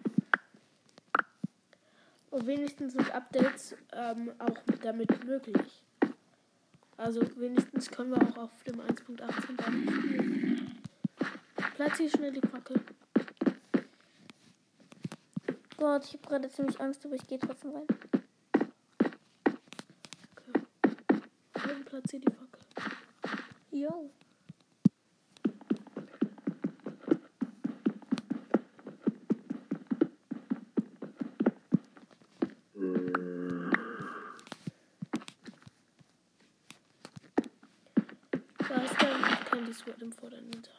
[2.32, 5.84] Und wenigstens sind Updates ähm, auch damit möglich.
[6.98, 10.82] Also wenigstens können wir auch auf dem 1.18 damit spielen.
[11.76, 12.82] Platziere schnell die Fackel.
[15.78, 17.88] Gott, ich habe gerade ziemlich Angst, aber ich gehe trotzdem rein.
[22.02, 23.40] Und platziere die Fackel.
[23.72, 24.10] Jo.
[39.74, 40.72] Sword im vorderen Winter.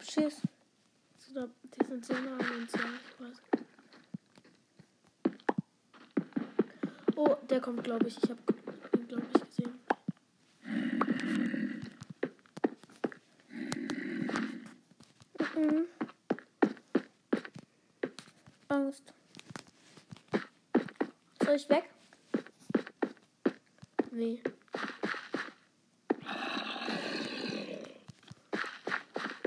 [0.00, 0.42] Tschüss.
[1.18, 3.42] So, da, die sind sehr nah an uns, ja, ich weiß.
[7.16, 8.18] Oh, der kommt, glaube ich.
[8.22, 8.40] Ich habe
[8.96, 9.80] ihn, glaube ich, gesehen.
[15.56, 15.86] Mhm.
[18.68, 19.14] Angst.
[21.44, 21.84] Soll ich weg?
[24.10, 24.42] Nee.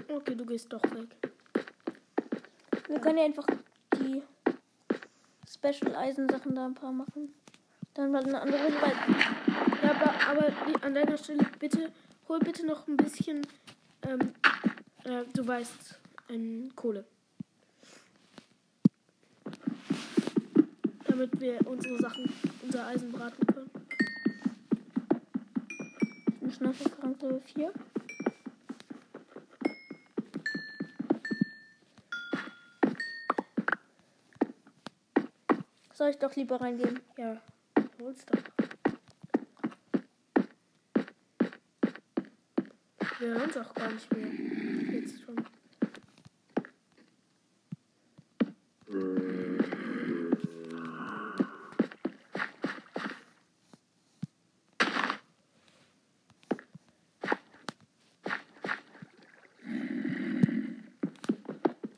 [0.08, 1.10] Okay, du gehst doch weg.
[2.88, 3.46] Wir können ja einfach
[3.98, 4.24] die
[5.48, 7.34] Special Eisen Sachen da ein paar machen.
[7.96, 8.78] Dann mal eine andere Runde,
[9.82, 11.94] Ja, aber, aber an deiner Stelle bitte,
[12.28, 13.48] hol bitte noch ein bisschen,
[14.02, 14.34] ähm,
[15.06, 15.98] äh, du weißt,
[16.30, 17.06] ähm, Kohle.
[21.08, 23.72] Damit wir unsere Sachen, unser Eisen braten können.
[26.28, 27.72] ich bin schon auf Rang Level 4.
[35.94, 37.00] Soll ich doch lieber reingehen?
[37.16, 37.38] Ja,
[38.06, 38.44] doch.
[43.20, 44.28] Wir hören uns auch gar nicht mehr.
[44.92, 45.36] Jetzt schon.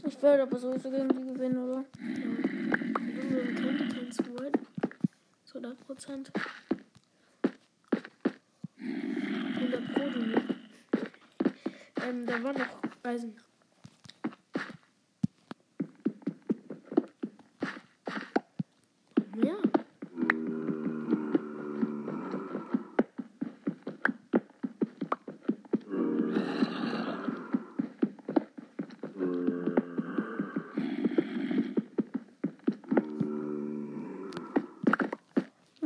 [0.05, 1.83] Ich werde aber sowieso gegen die gewinnen, oder?
[1.99, 4.57] Wir kennen kein Sword.
[5.43, 5.59] Zu
[5.97, 6.31] 100 Prozent.
[8.79, 10.19] 100 Pro, du.
[12.03, 12.67] Ähm, da war noch
[13.03, 13.35] Eisen.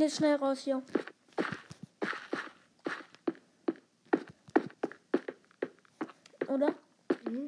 [0.01, 0.81] Jetzt schnell raus hier.
[6.47, 6.73] Oder?
[7.29, 7.45] Mhm.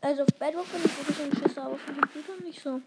[0.00, 2.82] Also auf Bedrock bin ich wirklich ein Schisser, aber auf dem Computer nicht so.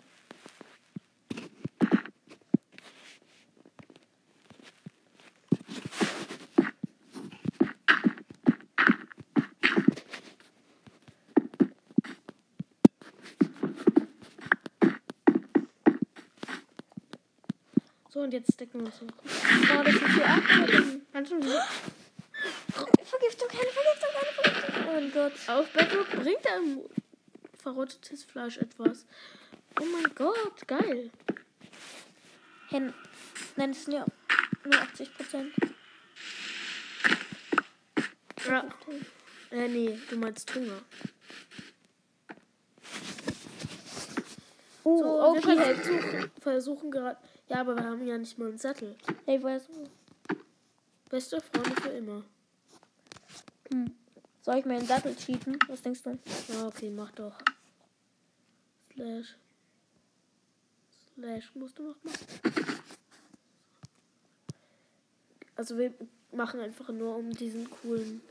[18.29, 19.11] Und jetzt decken wir uns noch.
[19.23, 20.43] Oh, das ist hier ab.
[21.11, 21.41] Kannst du
[23.03, 24.83] Vergiftung, keine Vergiftung, keine Vergiftung.
[24.87, 25.33] Oh mein Gott.
[25.47, 26.81] Auf Bedrock bringt einem
[27.57, 29.07] verrottetes Fleisch etwas.
[29.81, 31.09] Oh mein Gott, geil.
[32.67, 32.93] Hen.
[33.55, 34.05] Nein, es sind ja
[34.63, 35.53] nur 80 Prozent.
[38.47, 38.69] Ja.
[39.49, 40.83] Äh, nee, du meinst Hunger.
[44.83, 45.57] Uh, So, okay.
[45.57, 47.17] wir versuchen, versuchen gerade.
[47.49, 48.95] Ja, aber wir haben ja nicht mal einen Sattel.
[49.25, 49.63] Hey, was?
[51.09, 52.23] Beste Freunde für immer.
[53.71, 53.91] Hm.
[54.43, 55.57] Soll ich mir einen Sattel cheaten?
[55.67, 56.19] Was denkst du?
[56.47, 57.35] Ja, okay, mach doch.
[58.93, 59.35] Slash.
[61.15, 62.83] Slash musst du noch machen.
[65.55, 65.93] Also wir
[66.31, 68.21] machen einfach nur um diesen coolen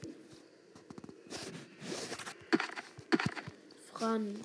[3.93, 4.41] Fran.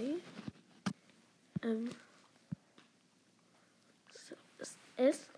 [0.00, 0.16] 2.
[1.62, 1.90] Ähm,
[4.12, 5.28] so, ist S.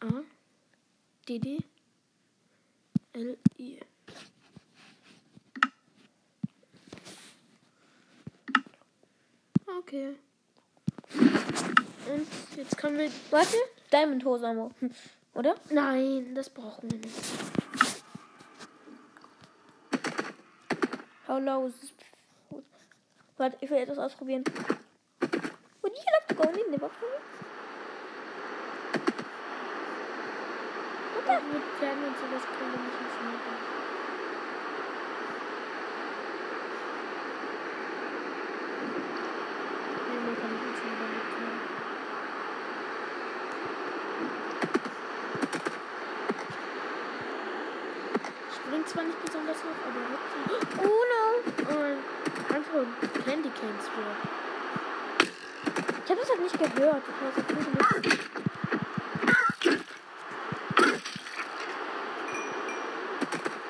[0.00, 0.22] A.
[1.28, 1.38] D.
[1.38, 1.58] D.
[3.12, 3.36] L.
[3.58, 3.80] I.
[9.78, 10.16] Okay.
[11.12, 12.26] Und
[12.56, 13.10] jetzt können wir.
[13.30, 13.56] Warte,
[13.92, 14.70] Diamond Hose haben wir.
[14.80, 14.90] Hm,
[15.34, 15.56] oder?
[15.70, 17.14] Nein, das brauchen wir nicht.
[21.28, 21.95] How low is this
[23.38, 24.44] Warte, ich will etwas ausprobieren.
[25.20, 26.94] Would you like to go in the box?
[31.18, 31.38] Okay.
[31.52, 33.40] Mit Pferden und sowas können wir nicht ins Meer.
[40.08, 41.76] Nee, man kann nicht ins Meer mit Pferden.
[48.88, 50.42] Spring nicht besonders hoch, aber trotzdem.
[50.78, 51.22] Oh no.
[51.74, 51.98] Und
[52.54, 52.86] einfach
[53.24, 54.20] Candy Cane Sword.
[56.04, 57.02] Ich habe das halt nicht gehört.
[57.08, 58.96] Ich weiß nicht,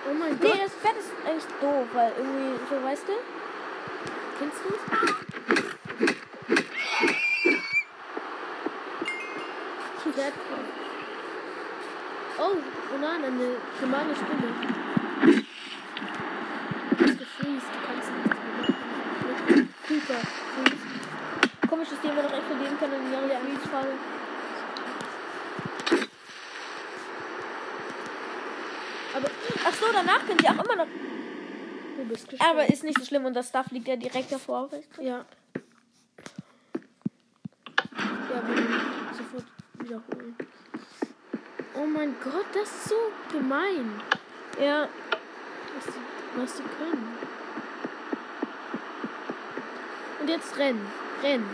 [0.09, 0.61] Oh mein Nee, Gott.
[0.64, 3.12] das Pferd ist eigentlich doof, weil irgendwie, so weißt du?
[4.39, 4.80] Kennst du es?
[10.03, 10.72] Schwertkraft.
[12.39, 12.57] Oh,
[12.95, 14.53] oh nein, eine gemeine Stimme.
[16.91, 19.68] Du bist gefreezed, du kannst nichts mehr machen.
[19.87, 20.76] Creeper, freeze.
[21.68, 23.93] Komisch, dass die immer noch explodieren können in ihrer Freeze-Phase.
[29.16, 29.28] Aber
[29.68, 30.86] Ach so, danach können sie auch immer noch.
[31.96, 32.50] du bist gestorben.
[32.59, 34.70] Aber ist nicht so schlimm und das Stuff liegt ja direkt davor.
[34.70, 35.02] weißt du?
[35.02, 35.24] Ja.
[37.94, 39.44] Ja, wir sofort
[39.78, 40.36] wiederholen.
[41.74, 42.94] Oh mein Gott, das ist so
[43.32, 44.00] gemein,
[44.61, 44.88] Ja.
[45.74, 46.00] was sie,
[46.36, 47.09] was sie können.
[50.20, 50.86] Und jetzt rennen.
[51.22, 51.48] Rennen,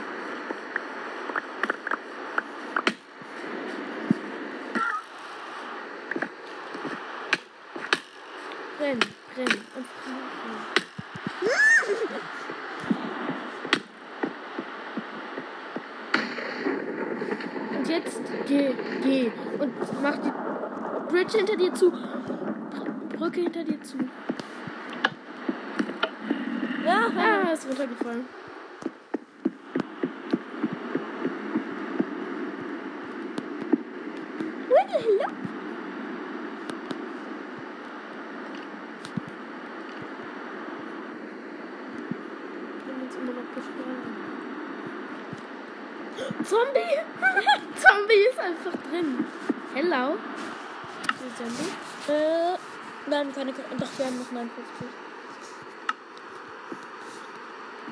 [54.43, 54.89] 52.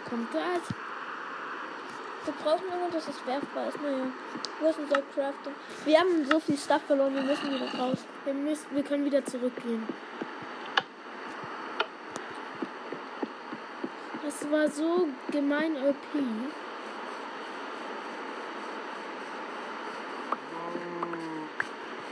[0.09, 0.74] Kommt das?
[2.24, 3.80] Wir brauchen irgendwas, dass es werfbar ist.
[3.80, 4.07] Naja,
[4.61, 5.55] wo ist unser Crafting?
[5.84, 7.98] Wir haben so viel Stuff verloren, wir müssen wieder raus.
[8.24, 9.86] Wir, müssen, wir können wieder zurückgehen.
[14.22, 15.96] Das war so gemein OP.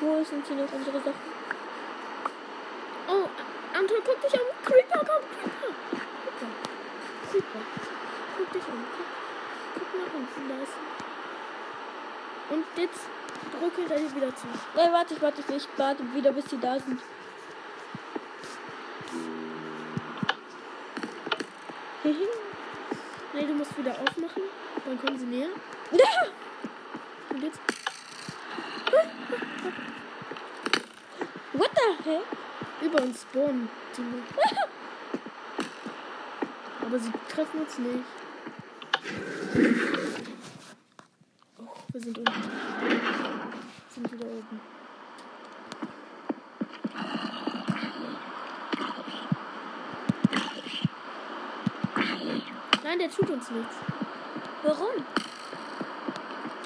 [0.01, 1.39] Wo sind hier noch unsere Sachen?
[3.89, 4.47] Anton, guck dich an.
[4.65, 5.73] Creeper, komm, Creeper.
[6.31, 6.51] Creeper.
[7.31, 7.61] Creeper.
[8.37, 8.85] Guck dich an.
[8.95, 9.07] Guck,
[9.75, 10.77] guck nach unten, da ist.
[12.51, 13.01] Und jetzt
[13.59, 14.47] drücke er wieder zu.
[14.75, 17.01] Nein, warte, ich warte, ich warte wieder, bis die da sind.
[23.35, 24.43] Nee, du musst wieder aufmachen.
[24.85, 25.51] Dann kommen sie näher.
[27.31, 27.61] Und jetzt.
[31.53, 32.23] What the hell?
[32.81, 33.69] Über uns spawnen.
[33.97, 34.03] Die
[36.87, 38.05] Aber sie treffen uns nicht.
[41.59, 42.33] Oh, wir sind unten.
[43.91, 44.61] Sind wieder oben.
[52.85, 53.75] Nein, der tut uns nichts.
[54.63, 55.05] Warum?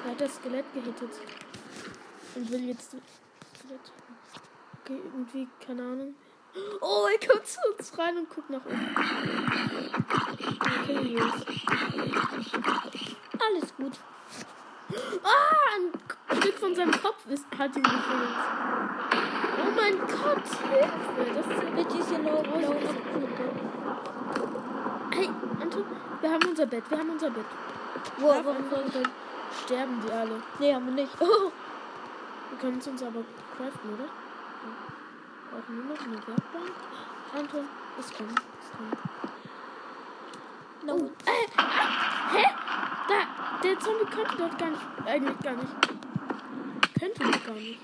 [0.05, 1.11] Er hat das Skelett gehittet.
[2.35, 2.95] Und will jetzt.
[4.85, 6.13] Okay, irgendwie, keine Ahnung.
[6.81, 8.95] Oh, er kommt zu uns rein und guckt nach unten.
[10.59, 11.47] Okay, jetzt.
[13.39, 13.93] Alles gut.
[15.23, 18.27] Ah, ein Stück von seinem Kopf ist, hat ihn gefunden.
[19.61, 21.33] Oh mein Gott, Hilfe.
[21.33, 22.75] Das ist ja Bitte ist hier noch blau
[25.11, 25.29] Hey,
[25.61, 25.85] Anton,
[26.19, 27.45] wir haben unser Bett, wir haben unser Bett.
[28.17, 29.09] Wo, warum soll und dann
[29.63, 30.43] sterben die alle.
[30.59, 31.13] Nee, haben wir nicht.
[31.21, 31.51] Oh.
[32.49, 33.23] Wir können es uns aber
[33.57, 34.22] craften, oder?
[35.51, 36.71] Brauchen wir noch eine Werkbank?
[37.35, 37.67] Anton,
[37.99, 38.97] es kommt, es kommt.
[40.85, 40.95] No.
[40.95, 42.45] Oh, äh, ah, hä?
[43.07, 45.73] Da, der Zombie könnte dort gar nicht, eigentlich gar nicht.
[46.99, 47.79] Könnte doch gar nicht.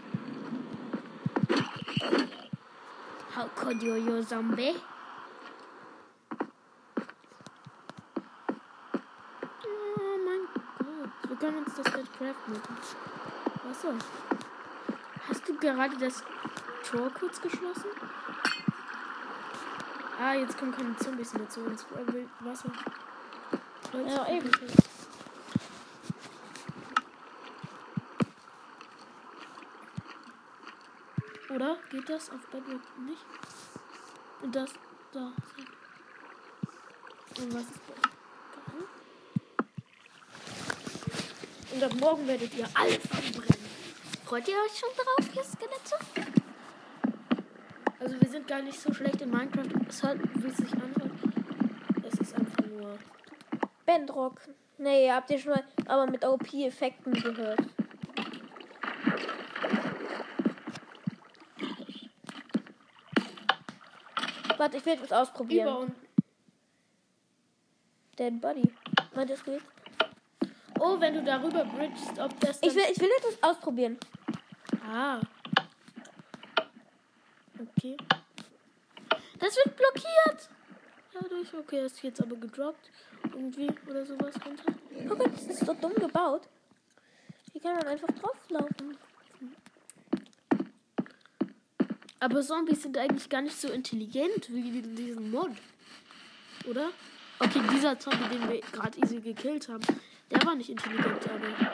[3.36, 4.76] How could you, you zombie?
[9.64, 11.30] Oh mein Gott.
[11.30, 12.54] Wir können uns das Bett craften.
[12.54, 12.62] mit.
[13.64, 13.94] Wasser.
[15.28, 16.24] Hast du gerade das
[16.90, 17.86] Tor kurz geschlossen?
[20.20, 21.86] Ah, jetzt kommen keine Zombies mehr zu uns.
[21.92, 22.72] Will Wasser.
[23.94, 24.50] Ja, eben.
[31.54, 31.78] Oder?
[31.92, 33.26] Geht das auf Bedrock nicht?
[34.42, 34.72] Und das
[35.12, 35.32] da.
[37.38, 37.98] Und was ist das?
[41.72, 43.70] Und ab morgen werdet ihr alle verbrennen.
[44.26, 46.29] Freut ihr euch schon drauf, ihr Skelette?
[48.10, 49.68] Also wir sind gar nicht so schlecht in Minecraft.
[49.88, 51.12] Es hat, wie es sich anhört.
[52.08, 52.98] Es ist einfach nur.
[53.86, 54.42] Bedrock.
[54.80, 57.60] Nee, habt ihr schon mal aber mit OP-Effekten gehört.
[64.58, 65.68] Warte, ich will etwas ausprobieren.
[65.68, 65.96] Über und.
[68.18, 68.74] Dead Body.
[69.14, 69.62] Meint das geht?
[70.80, 72.58] Oh, wenn du darüber bridgest, ob das.
[72.64, 74.00] Ich will, ich will etwas ausprobieren.
[74.84, 75.22] Ah.
[77.80, 77.96] Okay.
[79.40, 80.50] Das wird blockiert.
[81.14, 82.92] Dadurch, okay, ist jetzt aber gedroppt.
[83.24, 84.74] Irgendwie oder sowas runter.
[85.10, 86.50] Oh Gott, das ist so dumm gebaut.
[87.54, 88.98] Hier kann man einfach drauflaufen.
[92.20, 95.52] Aber Zombies sind eigentlich gar nicht so intelligent wie in diesem Mod.
[96.68, 96.90] Oder?
[97.40, 99.86] Okay, dieser Zombie, den wir gerade easy gekillt haben,
[100.30, 101.72] der war nicht intelligent, aber.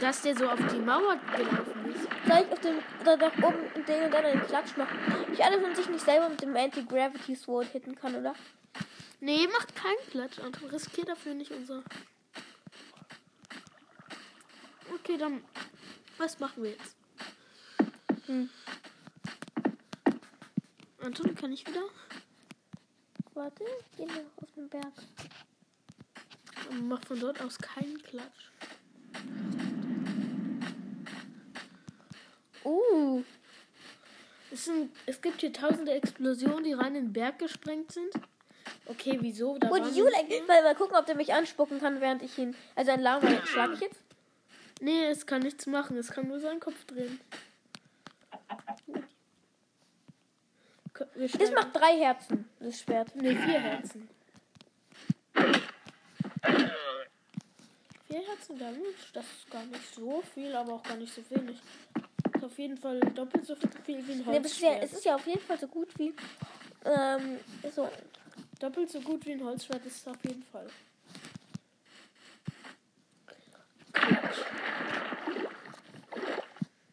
[0.00, 2.08] Dass der so auf die Mauer gelaufen ist.
[2.26, 4.98] Soll ich auf dem, da nach oben ein Ding und dann einen Klatsch machen?
[5.32, 8.34] Ich alle von sich nicht selber mit dem Anti-Gravity Sword hitten kann, oder?
[9.20, 11.82] Nee, macht keinen Klatsch und riskiert dafür nicht unser.
[14.94, 15.44] Okay, dann.
[16.16, 16.96] Was machen wir jetzt?
[18.26, 18.48] Hm.
[21.02, 21.82] Anton, kann ich wieder?
[23.34, 23.64] Warte,
[23.96, 24.92] wir noch auf den Berg.
[26.70, 28.50] Und mach von dort aus keinen Klatsch.
[32.64, 33.22] Uh,
[34.52, 38.12] Es, sind, es gibt hier tausende Explosionen, die rein in den Berg gesprengt sind.
[38.86, 39.58] Okay, wieso?
[39.58, 40.28] Da would you like?
[40.46, 42.56] Mal, mal gucken, ob der mich anspucken kann, während ich ihn.
[42.74, 43.46] Also ein Lama.
[43.46, 44.02] Schlag ich jetzt?
[44.80, 45.96] Nee, es kann nichts machen.
[45.96, 47.20] Es kann nur seinen Kopf drehen.
[51.14, 53.14] Das macht drei Herzen, das Schwert.
[53.14, 54.08] Nee, vier Herzen.
[58.06, 61.58] Vier Herzen Damage, das ist gar nicht so viel, aber auch gar nicht so wenig.
[62.40, 64.82] Ist auf jeden Fall doppelt so viel wie ein Nee, Holzschwert.
[64.84, 66.14] es ist ja auf jeden Fall so gut wie.
[66.86, 67.38] Ähm,
[67.74, 67.86] so.
[68.58, 70.66] Doppelt so gut wie ein Holzschwert ist es auf jeden Fall.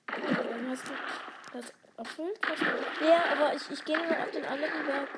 [0.07, 0.91] Dann hast du
[1.53, 2.39] das erfüllt?
[2.45, 5.09] Hast du Ja, aber ich, ich gehe mal auf den anderen Berg.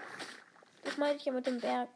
[0.84, 1.90] Das meine ich ja mit dem Berg.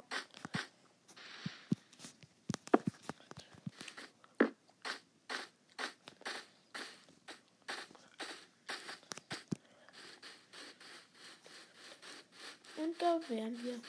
[12.77, 13.79] Und da wären wir.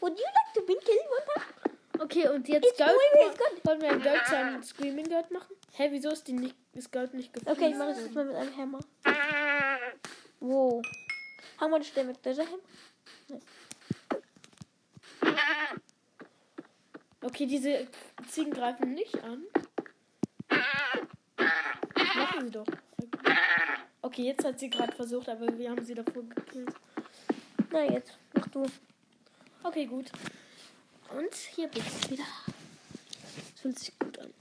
[0.00, 2.02] Would you like to be killed one time?
[2.04, 3.38] Okay, und jetzt It's Gold.
[3.38, 3.64] good.
[3.64, 5.54] Wollen wir ein Gold zu einem Screaming Gold machen?
[5.72, 7.58] Hä, wieso ist die nicht, ist Gold nicht gefunden?
[7.58, 8.80] Okay, ich mache das jetzt mal mit einem Hammer.
[10.40, 10.82] Wow.
[11.60, 13.40] How much damage does a hammer?
[17.22, 17.88] Okay, diese
[18.28, 19.42] Ziegen greifen nicht an.
[22.16, 22.66] Machen sie doch.
[24.02, 26.72] Okay, jetzt hat sie gerade versucht, aber wir haben sie davor gekillt.
[27.70, 28.64] Na jetzt, mach du.
[29.64, 30.10] Okay, gut.
[31.16, 32.24] Und hier bin ich wieder.
[33.52, 34.32] Das fühlt sich gut an.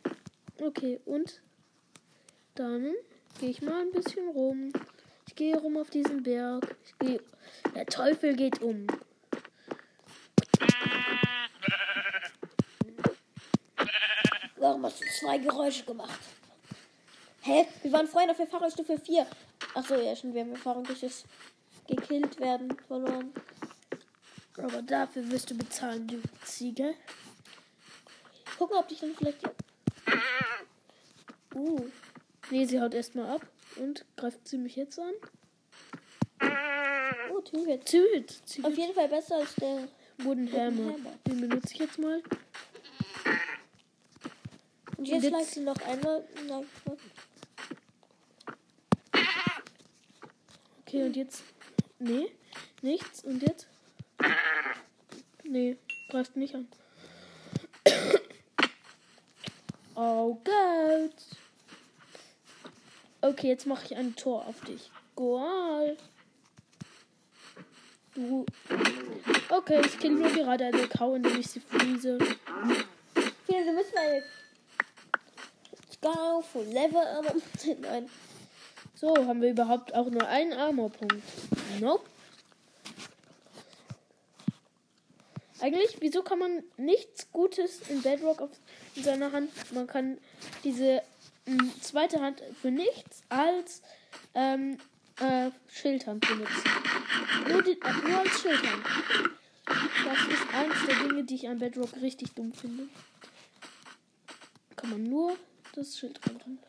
[0.59, 1.41] Okay, und
[2.55, 2.93] dann
[3.39, 4.71] gehe ich mal ein bisschen rum.
[5.27, 6.75] Ich gehe rum auf diesen Berg.
[6.99, 7.21] Gehe.
[7.75, 8.87] Der Teufel geht um.
[14.57, 16.19] Warum hast du zwei Geräusche gemacht?
[17.41, 17.65] Hä?
[17.83, 19.25] Wir waren vorhin auf Erfahrungsstufe 4.
[19.75, 20.33] Achso, ja, schon.
[20.33, 21.23] Wir haben Erfahrung durch das
[21.87, 23.31] gekillt werden verloren.
[24.57, 26.95] Aber dafür wirst du bezahlen, du Ziege.
[28.57, 29.39] Gucken, ob dich dann vielleicht.
[31.53, 31.85] Uh.
[32.49, 33.45] Nee, sie haut erstmal ab
[33.75, 35.13] und greift sie mich jetzt an.
[37.31, 37.87] Oh, Tübet.
[37.87, 38.31] Züt.
[38.45, 38.65] Züt.
[38.65, 39.87] Auf jeden Fall besser als der.
[40.19, 40.95] Wooden Hammer.
[41.27, 42.23] Den benutze ich jetzt mal.
[44.97, 46.23] Und jetzt jetzt- schlägt sie noch einmal.
[50.81, 51.43] Okay, und jetzt.
[51.99, 52.31] Nee,
[52.81, 53.23] nichts.
[53.23, 53.67] Und jetzt?
[55.43, 55.77] Nee,
[56.09, 56.67] greift nicht an.
[59.99, 61.15] Oh Gott.
[63.21, 64.91] Okay, jetzt mache ich ein Tor auf dich.
[65.15, 65.97] Goal.
[68.13, 68.45] Du.
[69.49, 72.19] Okay, ich kill nur gerade eine Kau, indem ich sie friese.
[73.47, 74.23] Viele, wir müssen eine.
[75.99, 77.33] Go for Level, aber.
[77.81, 78.07] Nein.
[78.93, 81.23] So, haben wir überhaupt auch nur einen Armorpunkt?
[81.79, 82.07] Nope.
[85.59, 88.51] Eigentlich, wieso kann man nichts Gutes in Bedrock auf
[88.95, 89.49] in seiner Hand?
[89.73, 90.19] Man kann
[90.63, 91.01] diese
[91.45, 93.81] m, zweite Hand für nichts als
[94.35, 94.77] ähm,
[95.19, 96.63] äh, Schildhand benutzen.
[97.49, 98.85] Nur, die, äh, nur als Schildhand.
[99.65, 102.87] Das ist eins der Dinge, die ich an Bedrock richtig dumm finde.
[104.75, 105.35] Kann man nur
[105.73, 106.59] das Schild tun.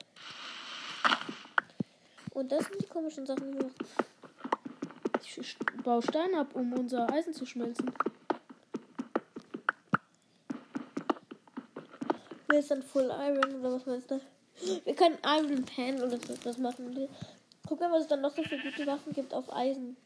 [2.31, 3.71] Und das sind die komischen Sachen, die wir.
[5.23, 7.93] ich baue Stein ab, um unser Eisen zu schmelzen.
[12.55, 14.21] Ist dann Full Iron oder was meinst du?
[14.85, 17.09] Wir können Iron Pan oder so das machen.
[17.67, 19.97] Guck mal, was es dann noch so für gute Waffen gibt auf Eisen.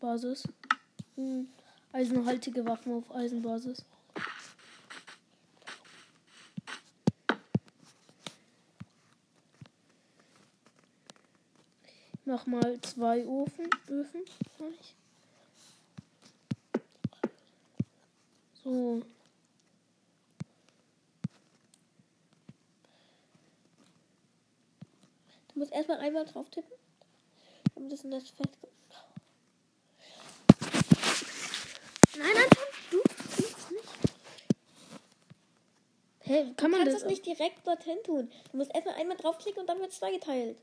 [0.00, 0.44] Basis.
[1.16, 1.48] Hm.
[1.92, 3.84] Eisenhaltige Waffen auf Eisenbasis.
[12.24, 14.24] Mach mal zwei Ofen, Öfen.
[18.64, 19.06] mach
[25.56, 25.60] ich.
[25.60, 26.70] Du musst erstmal einmal drauf tippen,
[27.74, 28.72] damit es in das Feld kommt.
[32.18, 32.48] Nein, nein,
[32.90, 33.88] du tust nicht.
[36.20, 38.30] Hä, kann Du man kannst das nicht direkt dorthin tun.
[38.52, 40.58] Du musst erstmal einmal draufklicken und dann wird es zweigeteilt.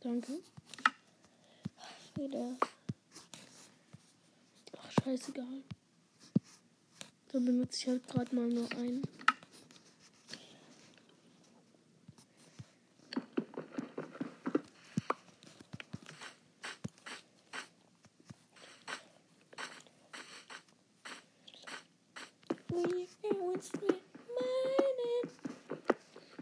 [0.00, 0.40] Danke.
[2.16, 2.56] Wieder.
[4.76, 5.62] Ach, scheißegal.
[7.32, 9.02] Dann benutze ich halt gerade mal nur einen.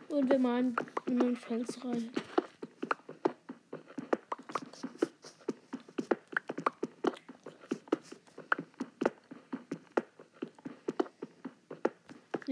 [0.09, 0.77] Und wir malen
[1.07, 2.11] in ein Fels rein.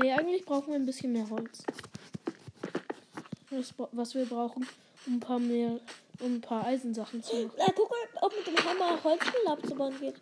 [0.08, 1.62] Nee, eigentlich brauchen wir ein bisschen mehr Holz.
[3.50, 4.66] Das, was wir brauchen,
[5.06, 5.78] um ein paar mehr,
[6.20, 7.50] um ein paar Eisensachen zu machen.
[7.58, 10.14] Na, guck mal, ob mit dem Hammer Holzkohle abzubauen geht.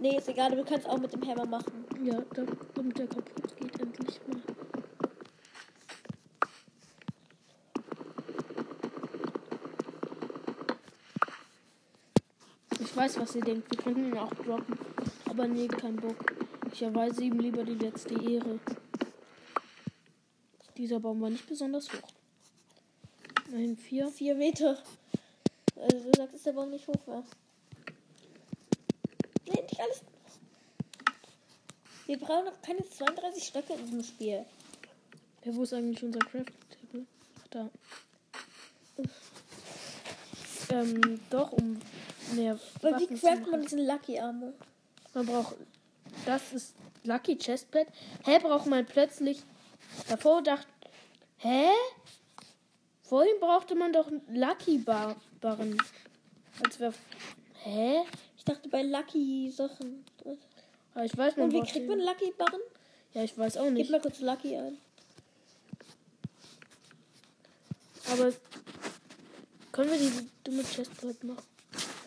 [0.00, 1.84] Nee, ist egal, du kannst auch mit dem Hammer machen.
[2.02, 4.40] Ja, da- damit der kaputt geht endlich mal.
[12.80, 13.70] Ich weiß, was ihr denkt.
[13.70, 14.78] Wir könnten ihn auch droppen.
[15.28, 16.41] Aber nee, kein Bock.
[16.72, 18.58] Ich erweise ihm lieber die letzte Ehre.
[20.76, 22.08] Dieser Baum war nicht besonders hoch.
[23.48, 24.08] Immerhin vier.
[24.08, 24.78] Vier Meter.
[25.76, 27.24] Also du sagst, dass der Baum nicht hoch war.
[29.46, 30.02] Nee, nicht alles.
[32.06, 34.44] Wir brauchen noch keine 32 Stöcke in diesem Spiel.
[35.44, 37.06] Ja, wo ist eigentlich unser Crafting-Table?
[37.38, 37.70] Ach, da.
[40.70, 41.78] Ähm, doch, um
[42.34, 44.52] mehr Aber wie craftet man diesen Lucky Armor?
[45.12, 45.56] Man braucht.
[46.26, 47.90] Das ist Lucky Chestplate.
[48.24, 49.42] Hä, braucht man plötzlich.
[50.08, 50.66] Davor dachte.
[51.38, 51.68] Hä?
[53.02, 55.76] Vorhin brauchte man doch Lucky Bar Barren.
[56.64, 56.94] Als wär.
[57.64, 58.02] Hä?
[58.36, 60.04] Ich dachte bei Lucky Sachen.
[60.94, 62.60] Aber ich weiß man Und wie kriegt die- man Lucky Barren?
[63.14, 63.90] Ja, ich weiß auch Gib nicht.
[63.90, 64.78] mal kurz Lucky ein.
[68.10, 68.32] Aber.
[69.72, 71.42] Können wir diese dumme Chestplate machen?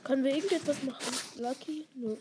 [0.03, 1.03] Können wir irgendetwas machen?
[1.39, 1.87] Lucky?
[1.95, 2.15] Nö.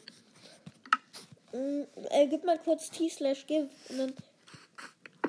[1.55, 4.13] Mm, äh, gib mal kurz T slash give und dann.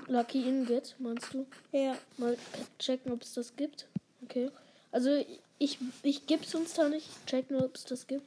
[0.07, 1.45] Lucky Ingot, meinst du?
[1.71, 1.97] Ja.
[2.17, 2.37] Mal
[2.79, 3.87] checken, ob es das gibt.
[4.23, 4.49] Okay.
[4.91, 5.23] Also
[5.59, 7.07] ich, ich gib's uns da nicht.
[7.07, 8.25] Ich check nur, ob es das gibt.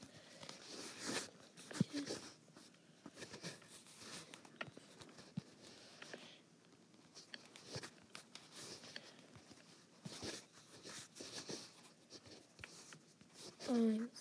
[13.69, 14.18] Eins.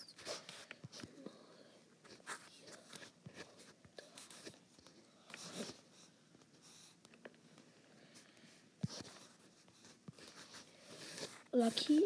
[11.67, 12.01] Lucky.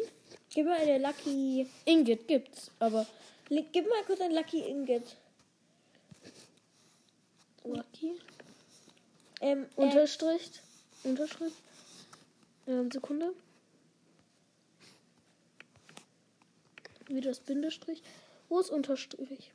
[0.50, 1.70] Gib mal eine Lucky.
[1.84, 3.06] Ingot gibt's, aber
[3.48, 5.16] Gib mal kurz ein Lucky Ingot.
[7.62, 8.20] Lucky.
[9.40, 10.50] Ähm, äh, Unterstrich.
[11.04, 11.56] Unterschrift.
[12.66, 13.34] Ähm, Sekunde.
[17.06, 18.02] Wie das Bindestrich.
[18.48, 19.52] Wo ist Unterstrich?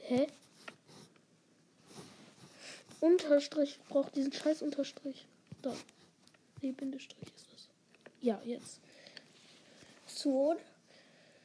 [0.00, 0.26] Hä?
[3.00, 5.24] Unterstrich braucht diesen scheiß Unterstrich.
[5.62, 5.74] Da.
[6.62, 7.68] Nee, Bindestrich ist das.
[8.20, 8.80] Ja, jetzt.
[10.08, 10.60] Sword.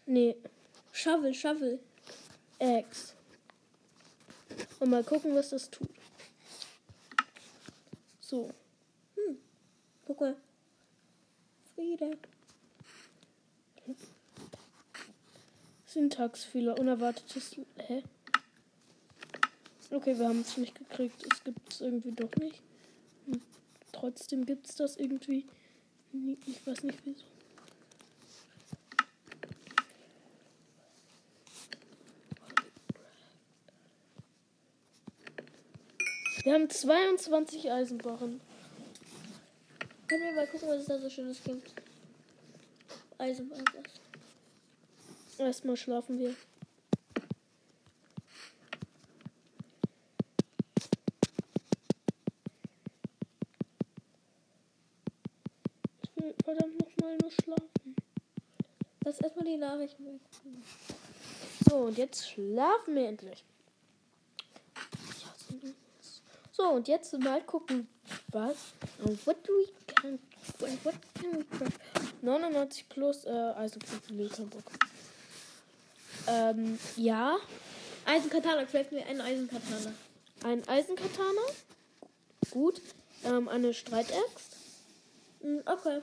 [0.05, 0.36] Nee,
[0.91, 1.80] Shovel, Shovel.
[2.59, 3.15] X.
[4.80, 5.89] Und mal gucken, was das tut.
[8.22, 8.51] So.
[10.07, 10.38] Guck mal.
[11.76, 12.18] Friede.
[15.86, 17.57] Syntaxfehler, unerwartetes.
[17.78, 18.03] Hä?
[19.91, 21.22] Okay, wir haben es nicht gekriegt.
[21.32, 22.61] Es gibt es irgendwie doch nicht.
[23.26, 23.41] Hm.
[24.00, 25.45] Trotzdem gibt es das irgendwie.
[26.45, 27.24] Ich weiß nicht wieso.
[36.43, 38.39] Wir haben 22 Eisenbarren.
[40.08, 41.74] Können wir mal gucken, was es da so Schönes gibt.
[43.18, 43.66] Eisenbahn.
[45.38, 46.34] Erstmal schlafen wir.
[56.04, 57.95] Ich will verdammt nochmal nur schlafen.
[59.03, 60.21] Lass erstmal die Nachrichten weg.
[61.69, 63.43] So, und jetzt schlafen wir endlich.
[66.51, 67.88] So, und jetzt mal gucken,
[68.32, 68.73] was.
[69.25, 70.19] What do we can.
[70.84, 71.80] What can we craft?
[72.21, 74.63] 99 plus äh, kein Bock.
[76.28, 77.38] Ähm, ja.
[78.05, 79.93] Eisenkatana, craft mir einen Eisenkatana.
[80.43, 81.41] Ein Eisenkatana.
[82.51, 82.82] Gut.
[83.23, 84.55] Ähm, eine Streitaxt.
[85.41, 86.01] Mm, Okay.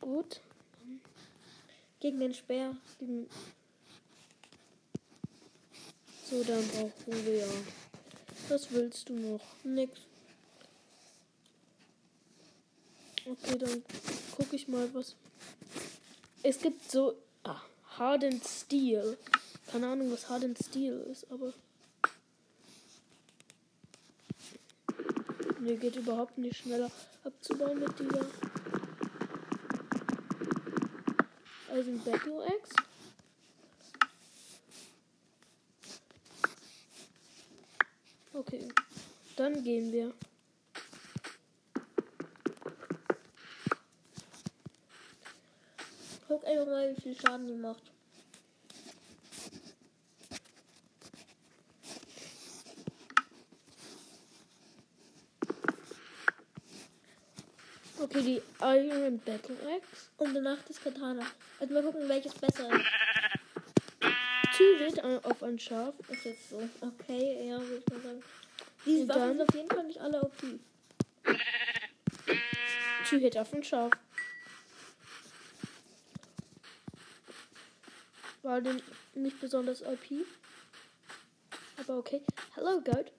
[0.00, 0.40] Gut.
[2.00, 2.76] Gegen den Speer.
[6.24, 7.46] So, dann brauchen wir.
[8.48, 9.40] Was willst du noch?
[9.64, 10.00] Nix.
[13.26, 13.82] Okay, dann
[14.36, 15.16] gucke ich mal, was.
[16.42, 17.14] Es gibt so.
[17.44, 17.60] Ah,
[17.98, 19.18] Hardened Steel.
[19.70, 21.52] Keine Ahnung, was Hardened Steel ist, aber.
[25.60, 26.90] Mir geht überhaupt nicht schneller
[27.24, 28.24] abzubauen mit dieser.
[31.78, 32.74] Eisen Battle Axe.
[38.32, 38.68] Okay,
[39.36, 40.12] dann gehen wir.
[46.26, 47.92] Guck einfach mal, wie viel Schaden die macht.
[58.10, 60.08] Okay, die Iron Battle Axe.
[60.16, 61.26] Und danach das Katana.
[61.60, 62.86] Also mal gucken, welches besser ist.
[64.56, 65.94] Two äh, auf ein Schaf.
[66.08, 66.68] Ist jetzt so.
[66.80, 68.22] Okay, ja, würde ich mal sagen.
[68.86, 70.40] Diese Waffen sind auf jeden Fall nicht alle OP.
[73.08, 73.92] Two Hit auf ein Schaf.
[78.42, 78.80] War den
[79.14, 80.06] nicht besonders OP.
[81.76, 82.22] Aber okay.
[82.54, 83.12] Hello, Goat.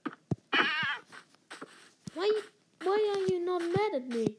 [2.15, 2.31] Why,
[2.81, 4.35] why are you not mad at me?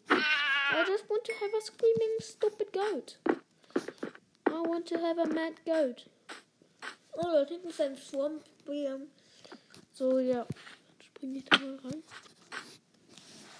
[0.72, 3.16] I just want to have a screaming, stupid goat.
[4.46, 6.04] I want to have a mad goat.
[7.16, 8.44] Oh, da hinten ist ein Swamp.
[9.92, 10.46] So, ja.
[11.04, 12.02] Spring ich da mal rein.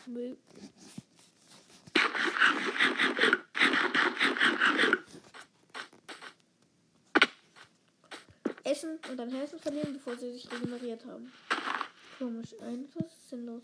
[0.09, 0.37] Mö-
[8.65, 11.33] Essen und dann Herzen verlieren, bevor sie sich regeneriert haben.
[12.19, 13.63] Komisch, einfach sinnlos.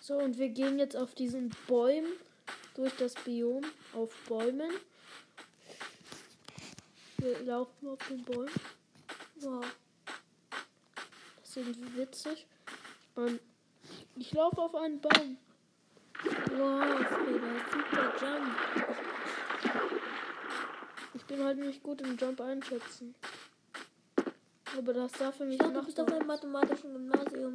[0.00, 2.12] So, und wir gehen jetzt auf diesen Bäumen
[2.74, 3.64] durch das Biom
[3.94, 4.70] auf Bäumen.
[7.16, 8.50] Wir laufen auf den Bäumen.
[9.36, 9.64] Wow.
[11.40, 12.46] Das ist irgendwie witzig.
[12.66, 13.40] Ich mein,
[14.16, 15.38] ich laufe auf einen Baum.
[16.58, 18.54] Wow, Frieda, super Jump.
[21.14, 23.14] Ich bin halt nicht gut im Jump einschätzen.
[24.76, 27.54] Aber das darf für mich Ich dachte, du bist auf einem mathematischen Gymnasium.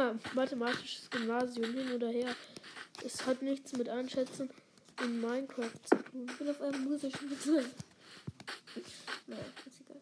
[0.00, 2.34] Ja, mathematisches Gymnasium hin oder her.
[3.04, 4.48] Es hat nichts mit Einschätzen
[5.04, 6.26] in Minecraft zu tun.
[6.26, 7.66] Ich bin auf einem musischen Bezirk.
[9.26, 10.00] Naja, ist egal.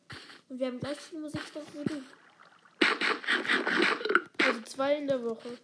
[0.48, 2.02] Und wir haben gleich viel Musikstoff wie du.
[4.44, 5.58] Also zwei in der Woche.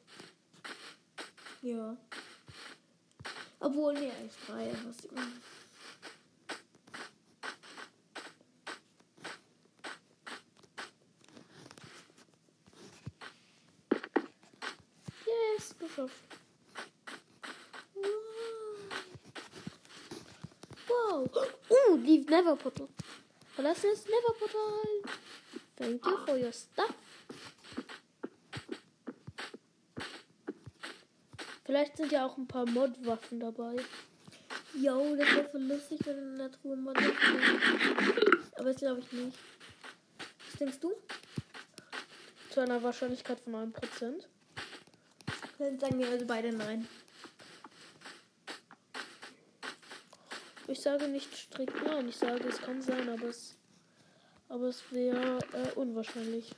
[1.62, 1.96] Ja.
[3.60, 4.74] Obwohl, nee, eigentlich drei.
[4.84, 5.10] Was die
[15.54, 16.14] Yes, geschafft.
[20.88, 21.30] Wow.
[21.68, 22.88] Oh, leave Never Portal.
[23.54, 25.16] Verlassen das Never Portal.
[25.76, 26.94] Thank you for your stuff.
[31.64, 33.76] Vielleicht sind ja auch ein paar Mod-Waffen dabei.
[34.74, 37.04] Yo, das wäre voll lustig, wenn in der Truhe das
[38.56, 39.38] Aber das glaube ich nicht.
[40.50, 40.92] Was denkst du?
[42.50, 44.26] Zu einer Wahrscheinlichkeit von 1%.
[45.64, 46.86] Dann sagen wir also beide nein.
[50.68, 52.06] Ich sage nicht strikt nein.
[52.06, 53.56] Ich sage, es kann sein, aber es
[54.50, 56.54] Aber es wäre äh, unwahrscheinlich.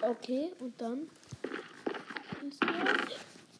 [0.00, 1.10] Okay, und dann.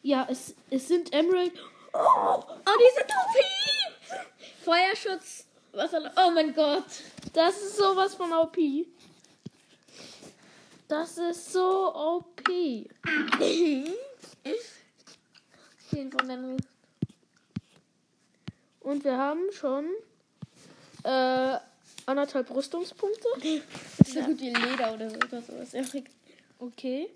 [0.02, 1.52] Ja, es, es sind Emerald.
[1.92, 4.24] Oh, die sind OP!
[4.64, 5.46] Feuerschutz.
[5.72, 6.84] Was oh mein Gott.
[7.34, 8.56] Das ist sowas von OP.
[10.88, 12.42] Das ist so OP.
[15.90, 16.58] Von
[18.80, 19.86] Und wir haben schon
[21.04, 21.58] äh,
[22.06, 23.26] anderthalb Rüstungspunkte.
[23.98, 25.16] Das ist so gut wie Leder oder so.
[25.16, 25.72] Oder sowas.
[25.72, 25.82] Ja,
[26.58, 27.10] Okay.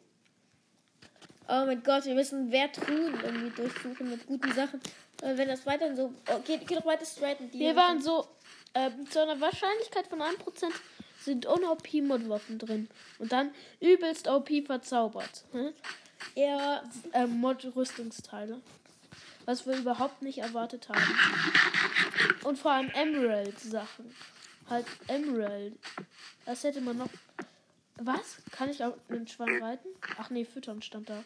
[1.50, 4.80] Oh mein Gott, wir müssen Werttruhen irgendwie durchsuchen mit guten Sachen.
[5.20, 6.12] Weil wenn das weiterhin so.
[6.30, 7.38] Oh, geh, geh doch weiter straight.
[7.52, 8.26] Wir waren so,
[8.74, 10.34] ähm, zu einer Wahrscheinlichkeit von 1%
[11.29, 12.89] sind Un-OP-Mod-Waffen drin.
[13.18, 13.51] Und dann
[13.81, 15.45] übelst OP verzaubert.
[15.53, 15.72] Hm?
[16.35, 18.61] Ja, Ähm, Mod-Rüstungsteile.
[19.45, 21.18] Was wir überhaupt nicht erwartet haben.
[22.45, 24.14] Und vor allem Emerald-Sachen.
[24.68, 25.74] Halt Emerald.
[26.47, 27.09] Das hätte man noch.
[27.97, 28.39] Was?
[28.53, 29.89] Kann ich auch einen Schwein reiten?
[30.18, 31.24] Ach nee, füttern stand da.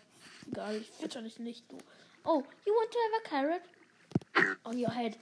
[0.51, 1.79] Egal, ich fütter dich nicht, du.
[2.25, 4.59] Oh, you want to have a carrot?
[4.65, 5.17] On your head.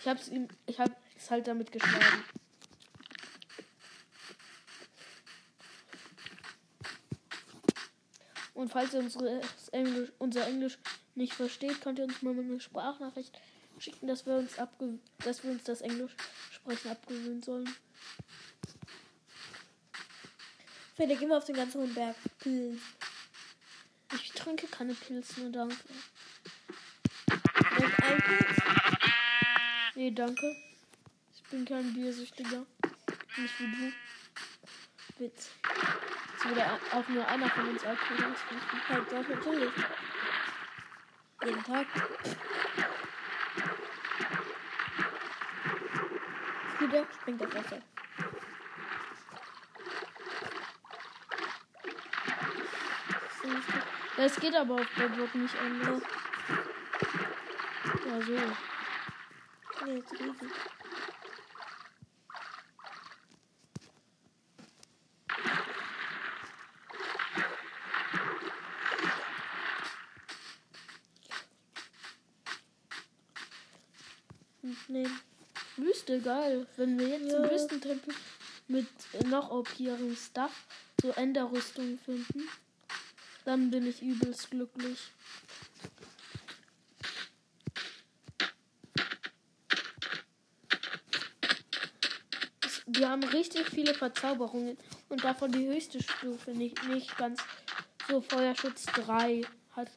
[0.00, 0.48] Ich hab's ihm.
[0.66, 2.24] Ich hab es halt damit geschlagen.
[8.62, 9.40] Und falls ihr unsere
[9.72, 10.78] Englisch, unser Englisch
[11.16, 13.36] nicht versteht, könnt ihr uns mal eine Sprachnachricht
[13.80, 16.12] schicken, dass wir uns abge dass wir uns das Englisch
[16.52, 17.68] sprechen abgewöhnen sollen.
[20.94, 22.14] Fede, geh mal auf den ganz hohen Berg.
[22.38, 22.80] Pilz.
[24.14, 25.76] Ich trinke keine Pilze, nur danke.
[27.78, 28.58] Und ein Pilz.
[29.96, 30.56] Nee, danke.
[31.34, 32.64] Ich bin kein Biersüchtiger.
[33.38, 33.92] Nicht wie du.
[35.18, 35.50] Witz.
[36.42, 38.88] Jetzt würde auch nur einer von uns Alkohol trinken.
[38.88, 39.72] Halt doch, natürlich.
[41.44, 41.86] Jeden Tag.
[46.80, 47.78] Wieder springt auf Wasser.
[54.16, 56.02] Das geht aber auf Bedrock nicht anders.
[58.04, 58.32] Ja, so.
[59.86, 60.52] Nee, ist riesig.
[74.62, 75.08] Hm, Nee.
[75.76, 76.66] Wüste, geil.
[76.76, 77.50] Wenn wir jetzt im Ja.
[77.50, 78.14] Wüstentempel
[78.68, 80.66] mit äh, noch OP-ihrem Stuff
[81.00, 82.48] so Enderrüstung finden,
[83.44, 84.98] dann bin ich übelst glücklich.
[92.86, 94.76] Wir haben richtig viele Verzauberungen
[95.08, 97.40] und davon die höchste Stufe nicht, nicht ganz
[98.08, 99.42] so Feuerschutz 3
[99.72, 99.90] hat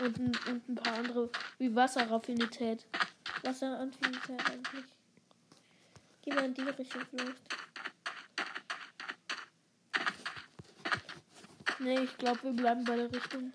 [0.00, 2.84] und, ein- und ein paar andere wie Wasserraffinität.
[3.42, 4.84] Wasseranfälligkeit eigentlich.
[6.24, 7.36] Geh mal in die Richtung vielleicht.
[11.80, 13.52] Nee, ich glaube, wir bleiben bei der Richtung.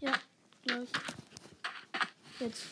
[0.00, 0.12] Ja,
[0.62, 0.88] gleich.
[2.38, 2.66] Jetzt.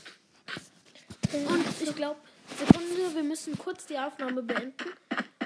[1.33, 2.21] Und ich glaube,
[2.57, 4.93] Sekunde, wir müssen kurz die Aufnahme beenden,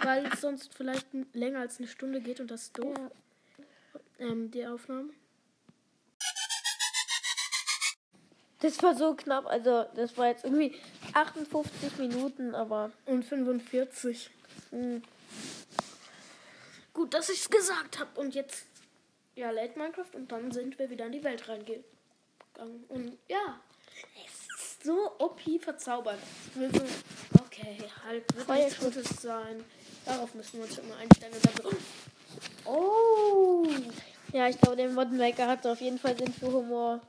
[0.08, 2.96] weil es sonst vielleicht länger als eine Stunde geht und das ist doof.
[2.96, 4.00] Ja.
[4.26, 5.10] Ähm, die Aufnahme.
[8.60, 10.74] Das war so knapp, also das war jetzt irgendwie
[11.12, 14.30] 58 Minuten, aber Und 45.
[14.70, 15.02] mh,
[16.94, 18.18] Gut, dass ich es gesagt habe.
[18.18, 18.64] Und jetzt,
[19.36, 21.84] ja, lädt Minecraft und dann sind wir wieder in die Welt reingegangen.
[22.88, 23.60] Und ja,
[24.26, 26.18] es ist so OP verzaubert.
[27.44, 28.80] Okay, halt, wird nichts.
[28.80, 29.64] Gutes sein.
[30.08, 31.34] Darauf müssen wir uns schon mal einstellen.
[32.64, 33.66] Oh!
[34.32, 37.02] Ja, ich glaube, der Modmaker hat auf jeden Fall Sinn für Humor.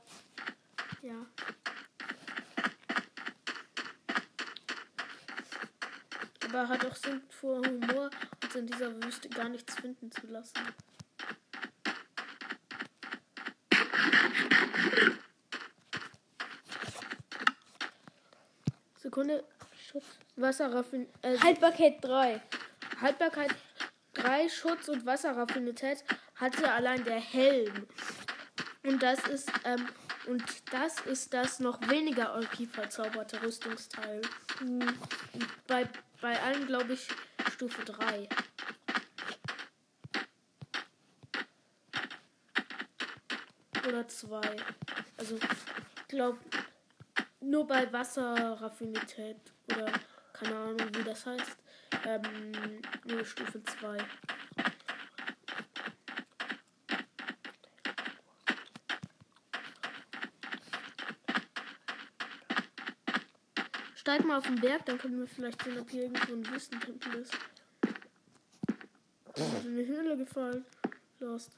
[1.00, 1.14] ja.
[6.44, 8.10] Aber er hat auch Sinn vor Humor,
[8.42, 10.58] uns in dieser Wüste gar nichts finden zu lassen.
[18.98, 19.42] Sekunde.
[19.90, 20.04] Schutz.
[20.36, 22.42] Wasserraffin äh, Haltbarkeit 3.
[23.00, 23.54] Haltbarkeit
[24.14, 27.86] 3 Schutz und Wasserraffinität hatte allein der Helm.
[28.82, 29.88] Und das ist ähm,
[30.26, 34.20] und das ist das noch weniger OP verzauberte Rüstungsteil.
[35.66, 35.88] Bei
[36.20, 37.08] bei allen glaube ich
[37.50, 38.28] Stufe 3.
[43.88, 44.40] Oder 2.
[45.16, 46.38] Also ich glaube
[47.40, 49.40] nur bei Wasserraffinität
[49.72, 49.90] oder
[50.32, 51.59] keine Ahnung, wie das heißt.
[52.06, 53.98] Ähm, nur Stufe 2.
[63.94, 67.14] Steig mal auf den Berg, dann können wir vielleicht sehen, ob hier irgendwo ein Wüstentempel
[67.16, 67.34] ist.
[69.34, 70.64] Ist in eine Höhle gefallen.
[71.18, 71.52] Lost.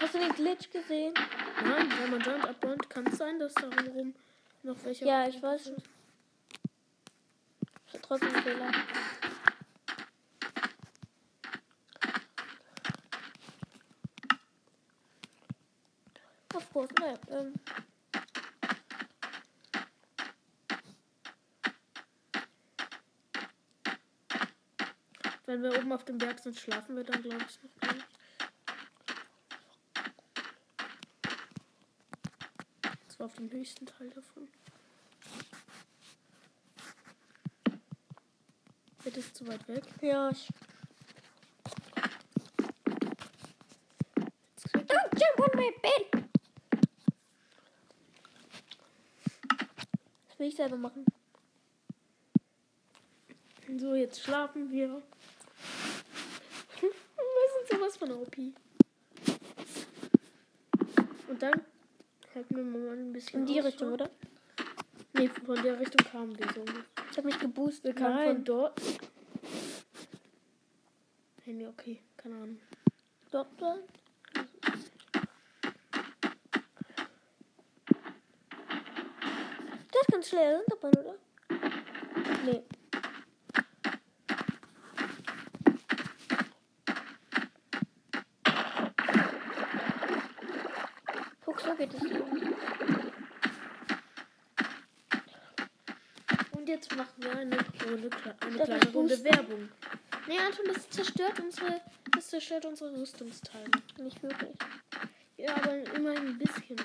[0.00, 1.14] Hast du den Glitch gesehen?
[1.62, 4.14] Nein, wenn man Jump abbonnt, kann es sein, dass da rum
[4.62, 5.04] noch welche.
[5.04, 5.76] Ja, ich weiß schon.
[8.14, 8.70] Trotzdem Fehler.
[16.54, 17.18] Of course, naja.
[17.28, 17.54] Ähm,
[25.46, 28.04] Wenn wir oben auf dem Berg sind, schlafen wir dann, glaube ich, noch gleich.
[33.08, 34.48] Das war auf dem höchsten Teil davon.
[39.14, 39.84] Wird es zu weit weg?
[40.00, 40.48] ja, ich.
[44.72, 46.24] Don't jump on my bed!
[50.28, 51.06] Das will ich selber machen.
[53.78, 54.88] So, jetzt schlafen wir.
[56.80, 58.36] wir sind sowas von OP.
[61.28, 61.62] Und dann
[62.34, 63.68] halten wir mal ein bisschen In die Ausschau.
[63.68, 64.10] Richtung, oder?
[65.12, 66.64] Nee, von der Richtung kamen wir so.
[67.12, 67.84] Ich habe mich geboostet.
[67.84, 68.80] Wir kamen von dort.
[71.56, 72.60] Nee, okay, keine Ahnung.
[73.30, 73.46] Dort.
[73.60, 73.76] Das
[80.00, 81.14] ist ganz schnell runterbahn, oder?
[82.44, 82.62] Nee.
[91.44, 92.02] Guck, so geht es.
[96.50, 99.22] Und jetzt machen wir eine eine kleine Runde?
[99.22, 99.68] Werbung.
[100.26, 103.70] Nee, Anton, das zerstört unsere, das zerstört unsere Rüstungsteile.
[103.98, 104.56] Nicht wirklich.
[105.36, 106.76] Ja, aber immerhin ein bisschen.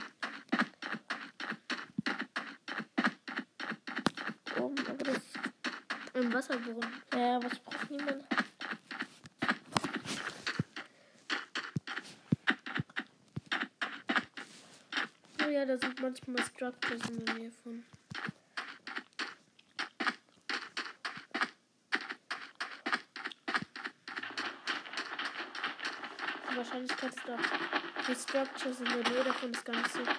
[4.60, 5.22] Oben, aber das.
[6.16, 7.02] Ein Wasserbrunnen.
[7.14, 8.26] Ja, was braucht niemand?
[15.46, 17.86] Oh ja, da sind manchmal Structures in der Nähe von.
[26.70, 27.38] Wahrscheinlichkeit ist da.
[28.07, 30.15] Die Structures in der Nähe davon ist gar nicht so klein.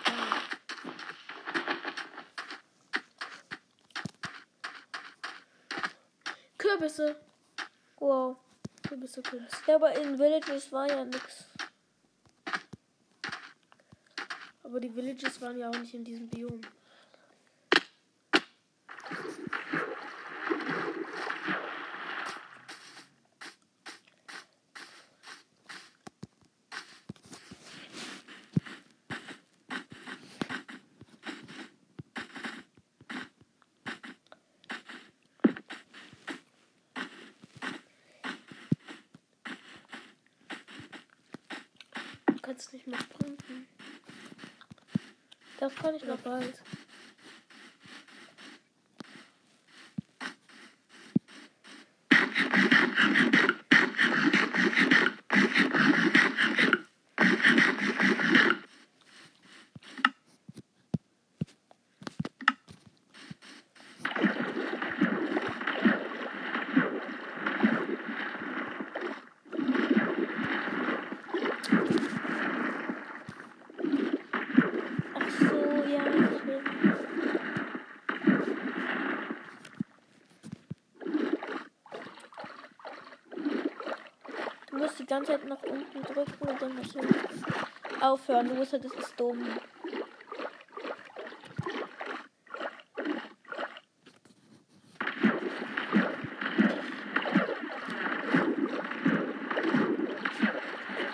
[6.59, 7.17] Kürbisse.
[7.99, 8.37] Wow.
[8.89, 9.57] Kürbisse, Kürbisse.
[9.69, 11.47] Ja, aber in Villages war ja nix.
[14.65, 16.61] Aber die Villages waren ja auch nicht in diesem Biom.
[42.51, 43.69] Du kannst nicht mehr sprinten.
[45.61, 46.17] Das kann ich noch.
[46.21, 46.55] bald.
[75.15, 76.63] Ach so, ja, ich will.
[84.71, 86.03] Du musst die ganze Zeit nach unten
[86.61, 87.01] dann musst du
[88.01, 88.55] aufhören.
[88.55, 89.59] Musst halt, das ist dumm.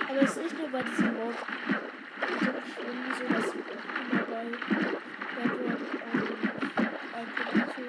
[0.09, 1.35] Aber es ist nicht nur bei diesem Mod.
[2.79, 4.45] Irgendwie sowas immer bei
[5.37, 5.81] Bedrock
[6.13, 6.29] ähm,
[7.13, 7.83] iPad so.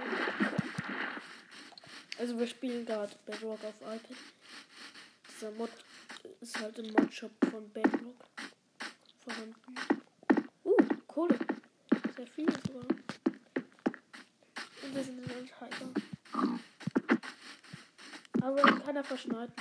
[2.19, 4.17] Also wir spielen gerade Bedrock auf iPad.
[5.29, 5.69] Dieser Mod
[6.59, 8.25] halt im Modshop von Bedrock
[9.19, 9.75] vorhanden.
[10.63, 10.77] Uh,
[11.07, 11.37] Kohle.
[12.15, 12.83] Sehr viel sogar.
[14.83, 15.91] Und wir sind in Anschreiber.
[18.41, 19.53] Aber ihn kann er verschneiden.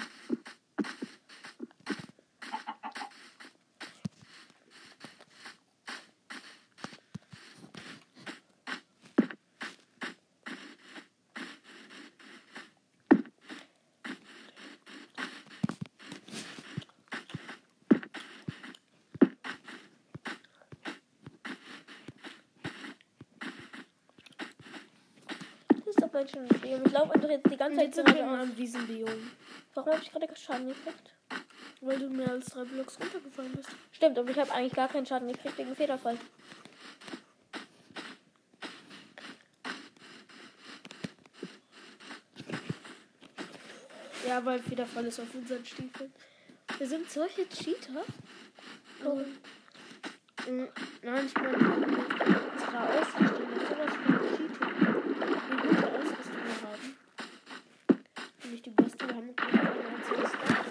[26.16, 26.82] Laufe ein schönes Biom.
[26.86, 28.40] Ich laufe einfach jetzt die ganze Zeit jetzt sind wir geradeaus.
[28.40, 29.30] einem Wiesenbiom.
[29.74, 31.12] Warum habe ich gerade Schaden gekriegt?
[31.82, 33.68] Weil du mehr als drei Blocks runtergefallen bist.
[33.92, 36.16] Stimmt, aber ich habe eigentlich gar keinen Schaden gekriegt wegen Federfall.
[44.26, 46.12] Ja, weil Federfall ist auf unseren Stiefeln.
[46.78, 48.02] Wir sind solche Cheater.
[49.04, 49.20] Oh.
[50.50, 50.68] Mm,
[51.02, 54.66] Nein, ich meine, unsere Ausrüstung ist sowas von Cheater.
[55.48, 56.96] Wie gute Ausrüstung wir haben.
[58.50, 60.66] Nicht die beste, wir haben keine einzige Stadt.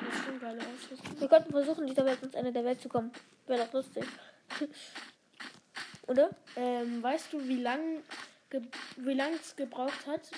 [0.00, 1.19] Das ist schon geile Ausrüstung.
[1.19, 3.10] Wir könnten versuchen, dieser Welt ins Ende der Welt zu kommen.
[3.46, 4.04] Wäre doch lustig.
[6.06, 6.30] Oder?
[6.56, 8.02] Ähm, weißt du, wie lang
[8.50, 8.62] ge
[8.96, 10.30] wie lang es gebraucht hat,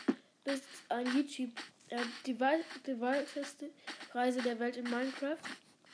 [0.45, 1.51] bis ein YouTube
[1.89, 3.71] äh, die, wei die weiteste
[4.13, 5.39] Reise der Welt in Minecraft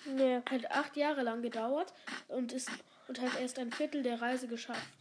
[0.04, 0.40] Nee.
[0.50, 1.92] hat acht Jahre lang gedauert
[2.28, 2.70] und ist
[3.08, 4.98] und hat erst ein Viertel der Reise geschafft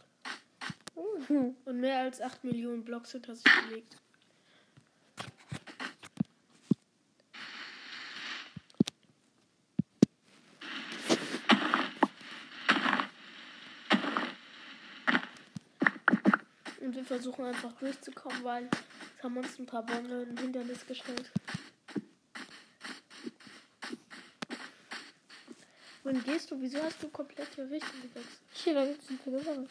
[1.28, 1.54] Hm.
[1.64, 3.96] und mehr als acht Millionen Blocks hinter sich gelegt.
[16.98, 18.68] Wir versuchen einfach durchzukommen, weil
[19.16, 21.30] es haben uns ein paar Bäume ein Hindernis gestellt.
[26.02, 26.60] Wohin gehst du?
[26.60, 28.40] Wieso hast du komplett die Richtung gewechselt?
[28.52, 29.68] Hier, da sind wir gegangen.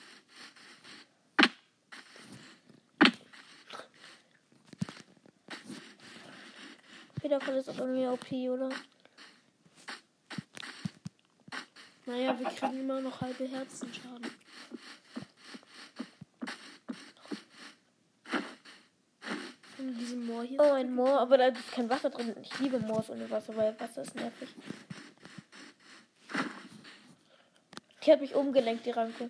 [7.20, 8.70] Federfall ist auch irgendwie OP, oder?
[12.06, 14.37] Naja, wir kriegen immer noch halbe Herzenschaden.
[19.88, 20.60] In diesem Moor hier.
[20.60, 22.36] Oh, ein Moor, aber da ist kein Wasser drin.
[22.42, 24.50] Ich liebe Moors ohne Wasser, weil Wasser ist nervig.
[28.04, 29.30] Die hat mich umgelenkt, die Ranke.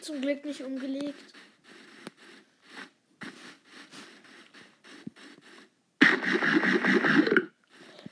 [0.00, 1.32] Zum Glück nicht umgelegt.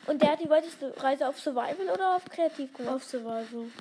[0.06, 2.94] Und der hat die weiteste Reise auf Survival oder auf Kreativ gemacht?
[2.94, 3.72] Auf Survival.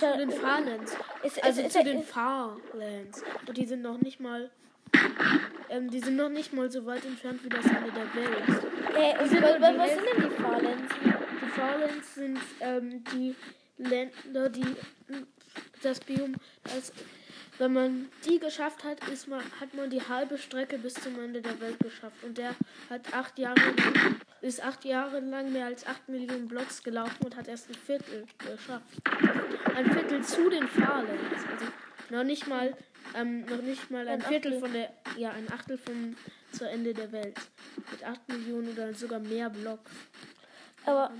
[0.00, 0.96] Zu den Farlands.
[1.22, 3.22] Ist, Also ist, ist, zu den ist, Farlands.
[3.46, 4.50] Und die sind noch nicht mal.
[5.68, 8.64] Ähm, die sind noch nicht mal so weit entfernt wie das Ende der Welt.
[8.96, 10.94] äh, was, sind denn die Farlands?
[11.04, 13.36] Die Farlands sind ähm, die
[13.78, 14.76] Länder, die
[15.82, 16.34] das Biom,
[16.64, 16.92] das,
[17.60, 21.42] wenn man die geschafft hat, ist man, hat man die halbe Strecke bis zum Ende
[21.42, 22.24] der Welt geschafft.
[22.24, 22.54] Und der
[22.88, 27.36] hat acht Jahre lang, ist acht Jahre lang mehr als acht Millionen Blocks gelaufen und
[27.36, 28.86] hat erst ein Viertel geschafft.
[29.76, 31.44] Ein Viertel zu den Farlands.
[31.52, 31.66] Also
[32.08, 32.74] noch nicht mal,
[33.14, 34.60] ähm, noch nicht mal ein, Ein Viertel Achtel.
[34.60, 36.16] von der, ja, ein Achtel von
[36.52, 37.38] zu Ende der Welt.
[37.90, 39.92] Mit acht Millionen oder sogar mehr Blocks.
[40.86, 41.12] Aber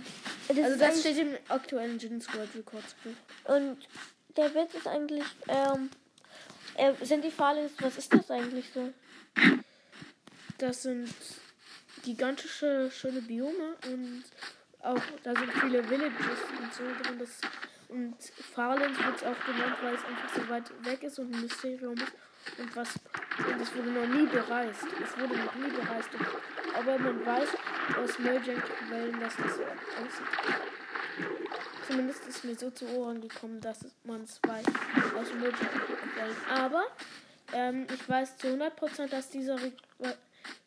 [0.49, 3.55] das Also das steht im aktuellen Guinness World Records Buch.
[3.55, 3.77] Und
[4.39, 5.91] der Witz ist eigentlich, ähm,
[6.77, 8.93] äh, sind die Farlands, was ist das eigentlich so?
[10.59, 11.09] Das sind
[12.03, 14.25] gigantische, schöne Biome und
[14.81, 17.19] auch da sind viele Villages und so drin.
[17.19, 17.41] Das,
[17.89, 18.17] und
[18.55, 21.95] Farlands wird es auch genannt, weil es einfach so weit weg ist und ein Mysterium
[21.95, 22.13] ist.
[22.59, 22.95] Und was
[23.39, 24.87] und es wurde noch nie bereist.
[25.03, 26.09] Es wurde noch nie bereist.
[26.75, 27.49] Aber man weiß
[28.03, 30.80] aus Mojang-Quellen, dass das so aussieht.
[31.91, 34.65] Zumindest ist mir so zu Ohren gekommen, dass man es weiß
[35.17, 36.37] aus Mojang-Quellen.
[36.49, 36.85] Aber
[37.53, 39.73] ähm, ich weiß zu 100%, dass dieser Re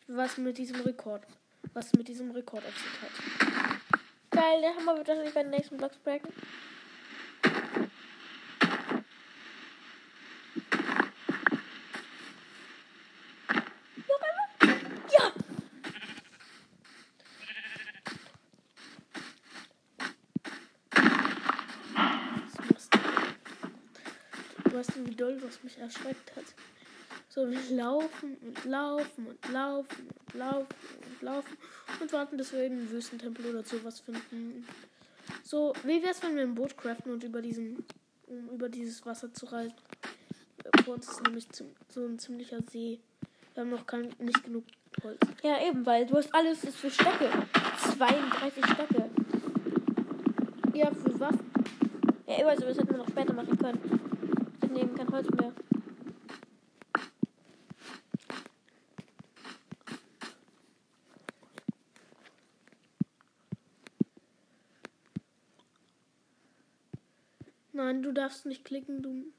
[0.07, 1.23] was mit diesem Rekord,
[1.73, 3.09] was mit diesem Rekord sich hat.
[4.31, 6.33] Geil, der Hammer wird wahrscheinlich bei den nächsten Blocks breaken.
[14.09, 14.47] Noch einmal?
[15.09, 15.31] Ja!
[22.57, 22.99] Was machst du?
[24.69, 26.43] Du weißt du, wie doll was mich erschreckt hat.
[27.29, 30.77] So, wir laufen und laufen und laufen und laufen
[31.09, 31.57] und laufen
[32.01, 34.67] und warten, bis wir einen Wüstentempel oder sowas finden.
[35.41, 37.83] So, wie wär's, wenn wir ein Boot craften und über diesen,
[38.27, 39.73] um über dieses Wasser zu reisen?
[40.83, 42.99] Vor uns ist nämlich zum, so ein ziemlicher See.
[43.53, 44.65] Wir haben noch kein, nicht genug
[45.01, 45.19] Holz.
[45.43, 47.29] Ja, eben, weil du hast alles ist für Stöcke.
[47.77, 49.09] 32 Stöcke.
[50.73, 51.51] Ja, für Waffen.
[52.27, 54.12] Ja, eben, also das hätten wir noch später machen können.
[54.75, 55.53] Eben kein Holz mehr.
[67.71, 69.31] Nein, du darfst nicht klicken, du.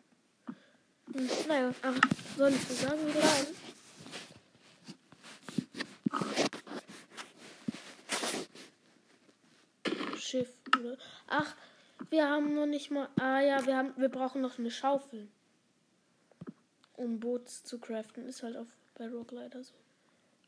[1.48, 1.74] Naja.
[1.82, 1.94] Ach,
[2.36, 3.20] soll ich so sagen wieder?
[3.20, 3.46] Nein.
[10.18, 10.48] Schiff,
[10.78, 10.98] oder?
[11.28, 11.54] Ach,
[12.10, 13.08] wir haben noch nicht mal.
[13.16, 15.28] Ah ja, wir haben, wir brauchen noch eine Schaufel.
[16.96, 18.26] Um Boots zu craften.
[18.26, 19.74] Ist halt auf Bedrock leider so.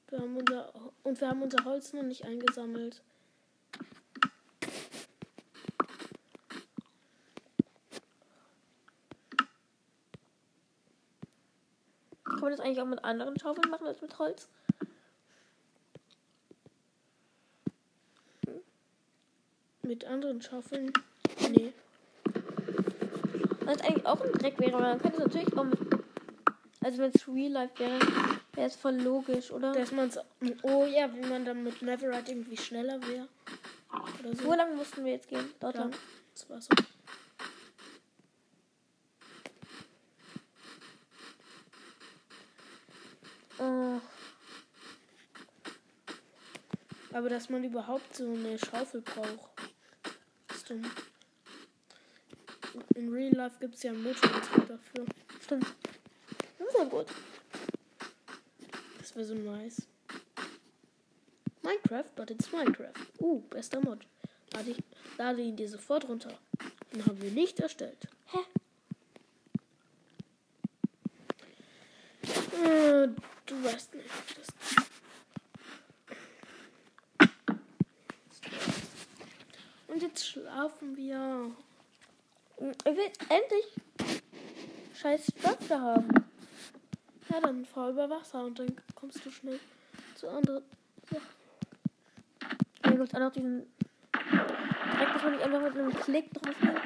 [0.08, 0.72] Wir haben unser
[1.02, 3.02] und wir haben unser Holz noch nicht eingesammelt.
[12.22, 14.48] Kann man das eigentlich auch mit anderen Schaufeln machen als mit Holz?
[19.82, 20.92] Mit anderen Schaufeln?
[21.50, 21.72] Nee.
[23.64, 25.78] Was eigentlich auch ein Dreck wäre, aber man könnte es natürlich auch mit.
[26.82, 27.98] Also wenn es Real Life wäre,
[28.52, 29.72] wäre es voll logisch, oder?
[29.72, 30.18] Dass man's.
[30.62, 33.28] Oh ja, wenn man dann mit Neverite irgendwie schneller wäre.
[34.20, 34.44] Oder so.
[34.44, 35.50] Wo lang mussten wir jetzt gehen?
[35.60, 35.92] Dort Ja, lang.
[36.34, 36.68] das war so.
[43.58, 44.00] Äh,
[47.16, 49.50] Aber dass man überhaupt so eine Schaufel braucht.
[50.54, 50.82] Ist dumm.
[52.96, 55.04] In Real Life gibt es ja einen Motorantrieb dafür.
[55.42, 55.66] stimmt.
[56.58, 57.06] Das ist ja gut.
[58.98, 59.86] Das wäre so nice.
[61.62, 62.94] Minecraft, but it's Minecraft.
[63.20, 64.06] Uh, bester Mod.
[64.54, 64.78] Lade, ich,
[65.18, 66.38] lade ihn dir sofort runter.
[66.94, 68.08] Den haben wir nicht erstellt.
[68.28, 68.38] Hä?
[72.64, 73.08] Äh,
[73.44, 74.08] du weißt nicht.
[74.38, 74.46] Das
[79.88, 81.54] Und jetzt schlafen wir.
[82.58, 83.66] Ich will endlich
[84.94, 86.08] scheiß Stöcke haben.
[87.28, 89.60] Ja, dann fahr über Wasser und dann kommst du schnell
[90.14, 90.64] zu anderen.
[92.82, 93.66] Hier gibt es auch noch diesen
[94.12, 96.80] Dreck, dass man nicht einfach mit einem Klick drauf nimmt.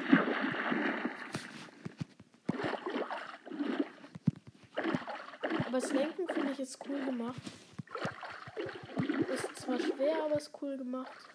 [5.67, 7.41] Aber das Lenken finde ich ist cool gemacht.
[9.33, 11.30] Ist zwar schwer, aber ist cool gemacht.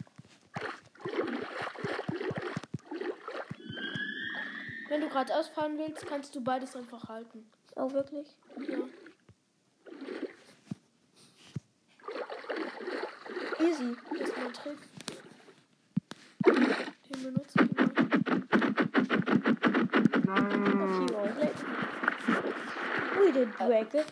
[4.89, 7.51] Wenn du gerade ausfahren willst, kannst du beides einfach halten.
[7.75, 8.37] Auch wirklich.
[8.57, 8.79] Ja.
[13.59, 13.97] Easy.
[14.19, 14.79] Das ist mein Trick.
[16.45, 17.91] Den benutze ich immer.
[20.29, 20.41] A
[20.89, 21.67] few hours later.
[23.19, 24.07] We did break it.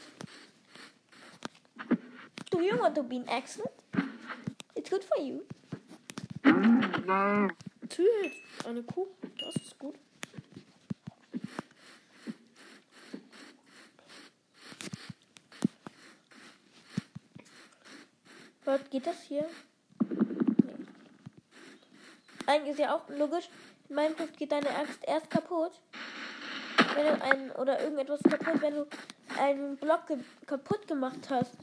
[2.51, 3.71] Do you want to be an accident?
[4.75, 5.45] It's good for you.
[7.89, 8.33] Tüt,
[8.67, 9.07] eine Kuh.
[9.39, 9.95] Das ist gut.
[18.65, 19.47] Was geht das hier?
[20.01, 20.87] Nee.
[22.47, 23.49] Eigentlich ist ja auch logisch,
[23.89, 25.73] in Minecraft geht deine Axt erst kaputt,
[26.95, 28.87] wenn du einen oder irgendetwas kaputt, wenn du
[29.39, 31.57] einen Block ge kaputt gemacht hast.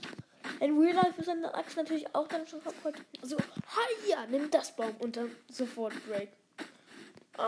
[0.60, 2.96] In Real Life ist deine Axt natürlich auch dann schon kaputt.
[3.24, 3.38] So,
[4.08, 6.30] ja, nimm das Baum und dann sofort Break.
[7.38, 7.48] Ah.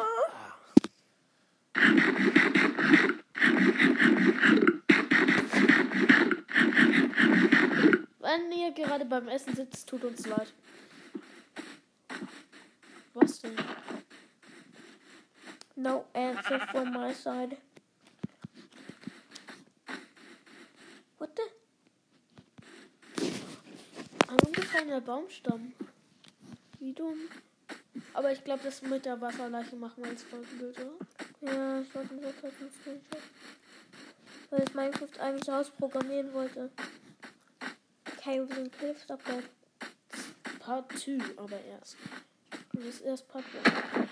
[8.33, 10.51] Wenn ihr gerade beim Essen sitzt, tut uns leid.
[13.13, 13.55] Was denn?
[15.75, 17.57] No answer from my side.
[21.19, 23.27] What the?
[24.29, 25.73] Ein umgefallener Baumstamm.
[26.79, 27.29] Wie dumm.
[28.15, 31.53] Aber ich glaube, das mit der Wasserleiche machen wir als Folgenbild, oder?
[31.53, 33.21] Ja, ich wollte mir gerade einen Screenshot.
[34.49, 36.71] Weil ich Minecraft eigentlich ausprogrammieren wollte.
[38.25, 39.49] Okay, wir sind Cliffs Update.
[40.59, 41.97] Part 2, aber erst.
[42.71, 44.07] Das ist erst Part 1.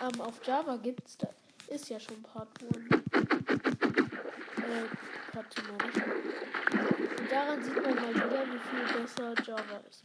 [0.00, 1.28] Ähm, auf Java gibt's da
[1.68, 2.76] ist ja schon Part 1.
[2.76, 3.26] Äh,
[5.32, 6.02] Part 2 meine ich.
[6.98, 10.04] Und daran sieht man mal wieder, wie viel besser Java ist.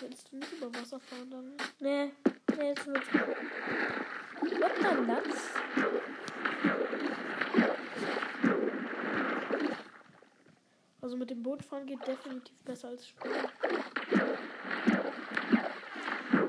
[0.00, 1.56] Willst du nicht über Wasser fahren dann?
[1.80, 2.12] Nee,
[2.56, 3.02] nee, jetzt mit.
[3.14, 5.50] What the nuts?
[11.00, 13.48] Also mit dem Boot fahren geht definitiv besser als Spielen.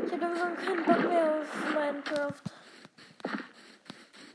[0.06, 2.53] Ich hab langsam keinen Bock mehr auf Minecraft.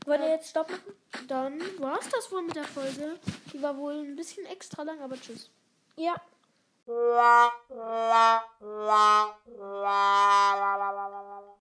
[0.09, 1.27] Wollen wir jetzt Stopp machen?
[1.27, 3.19] Dann war's das wohl mit der Folge.
[3.53, 5.51] Die war wohl ein bisschen extra lang, aber tschüss.
[5.97, 6.15] Ja.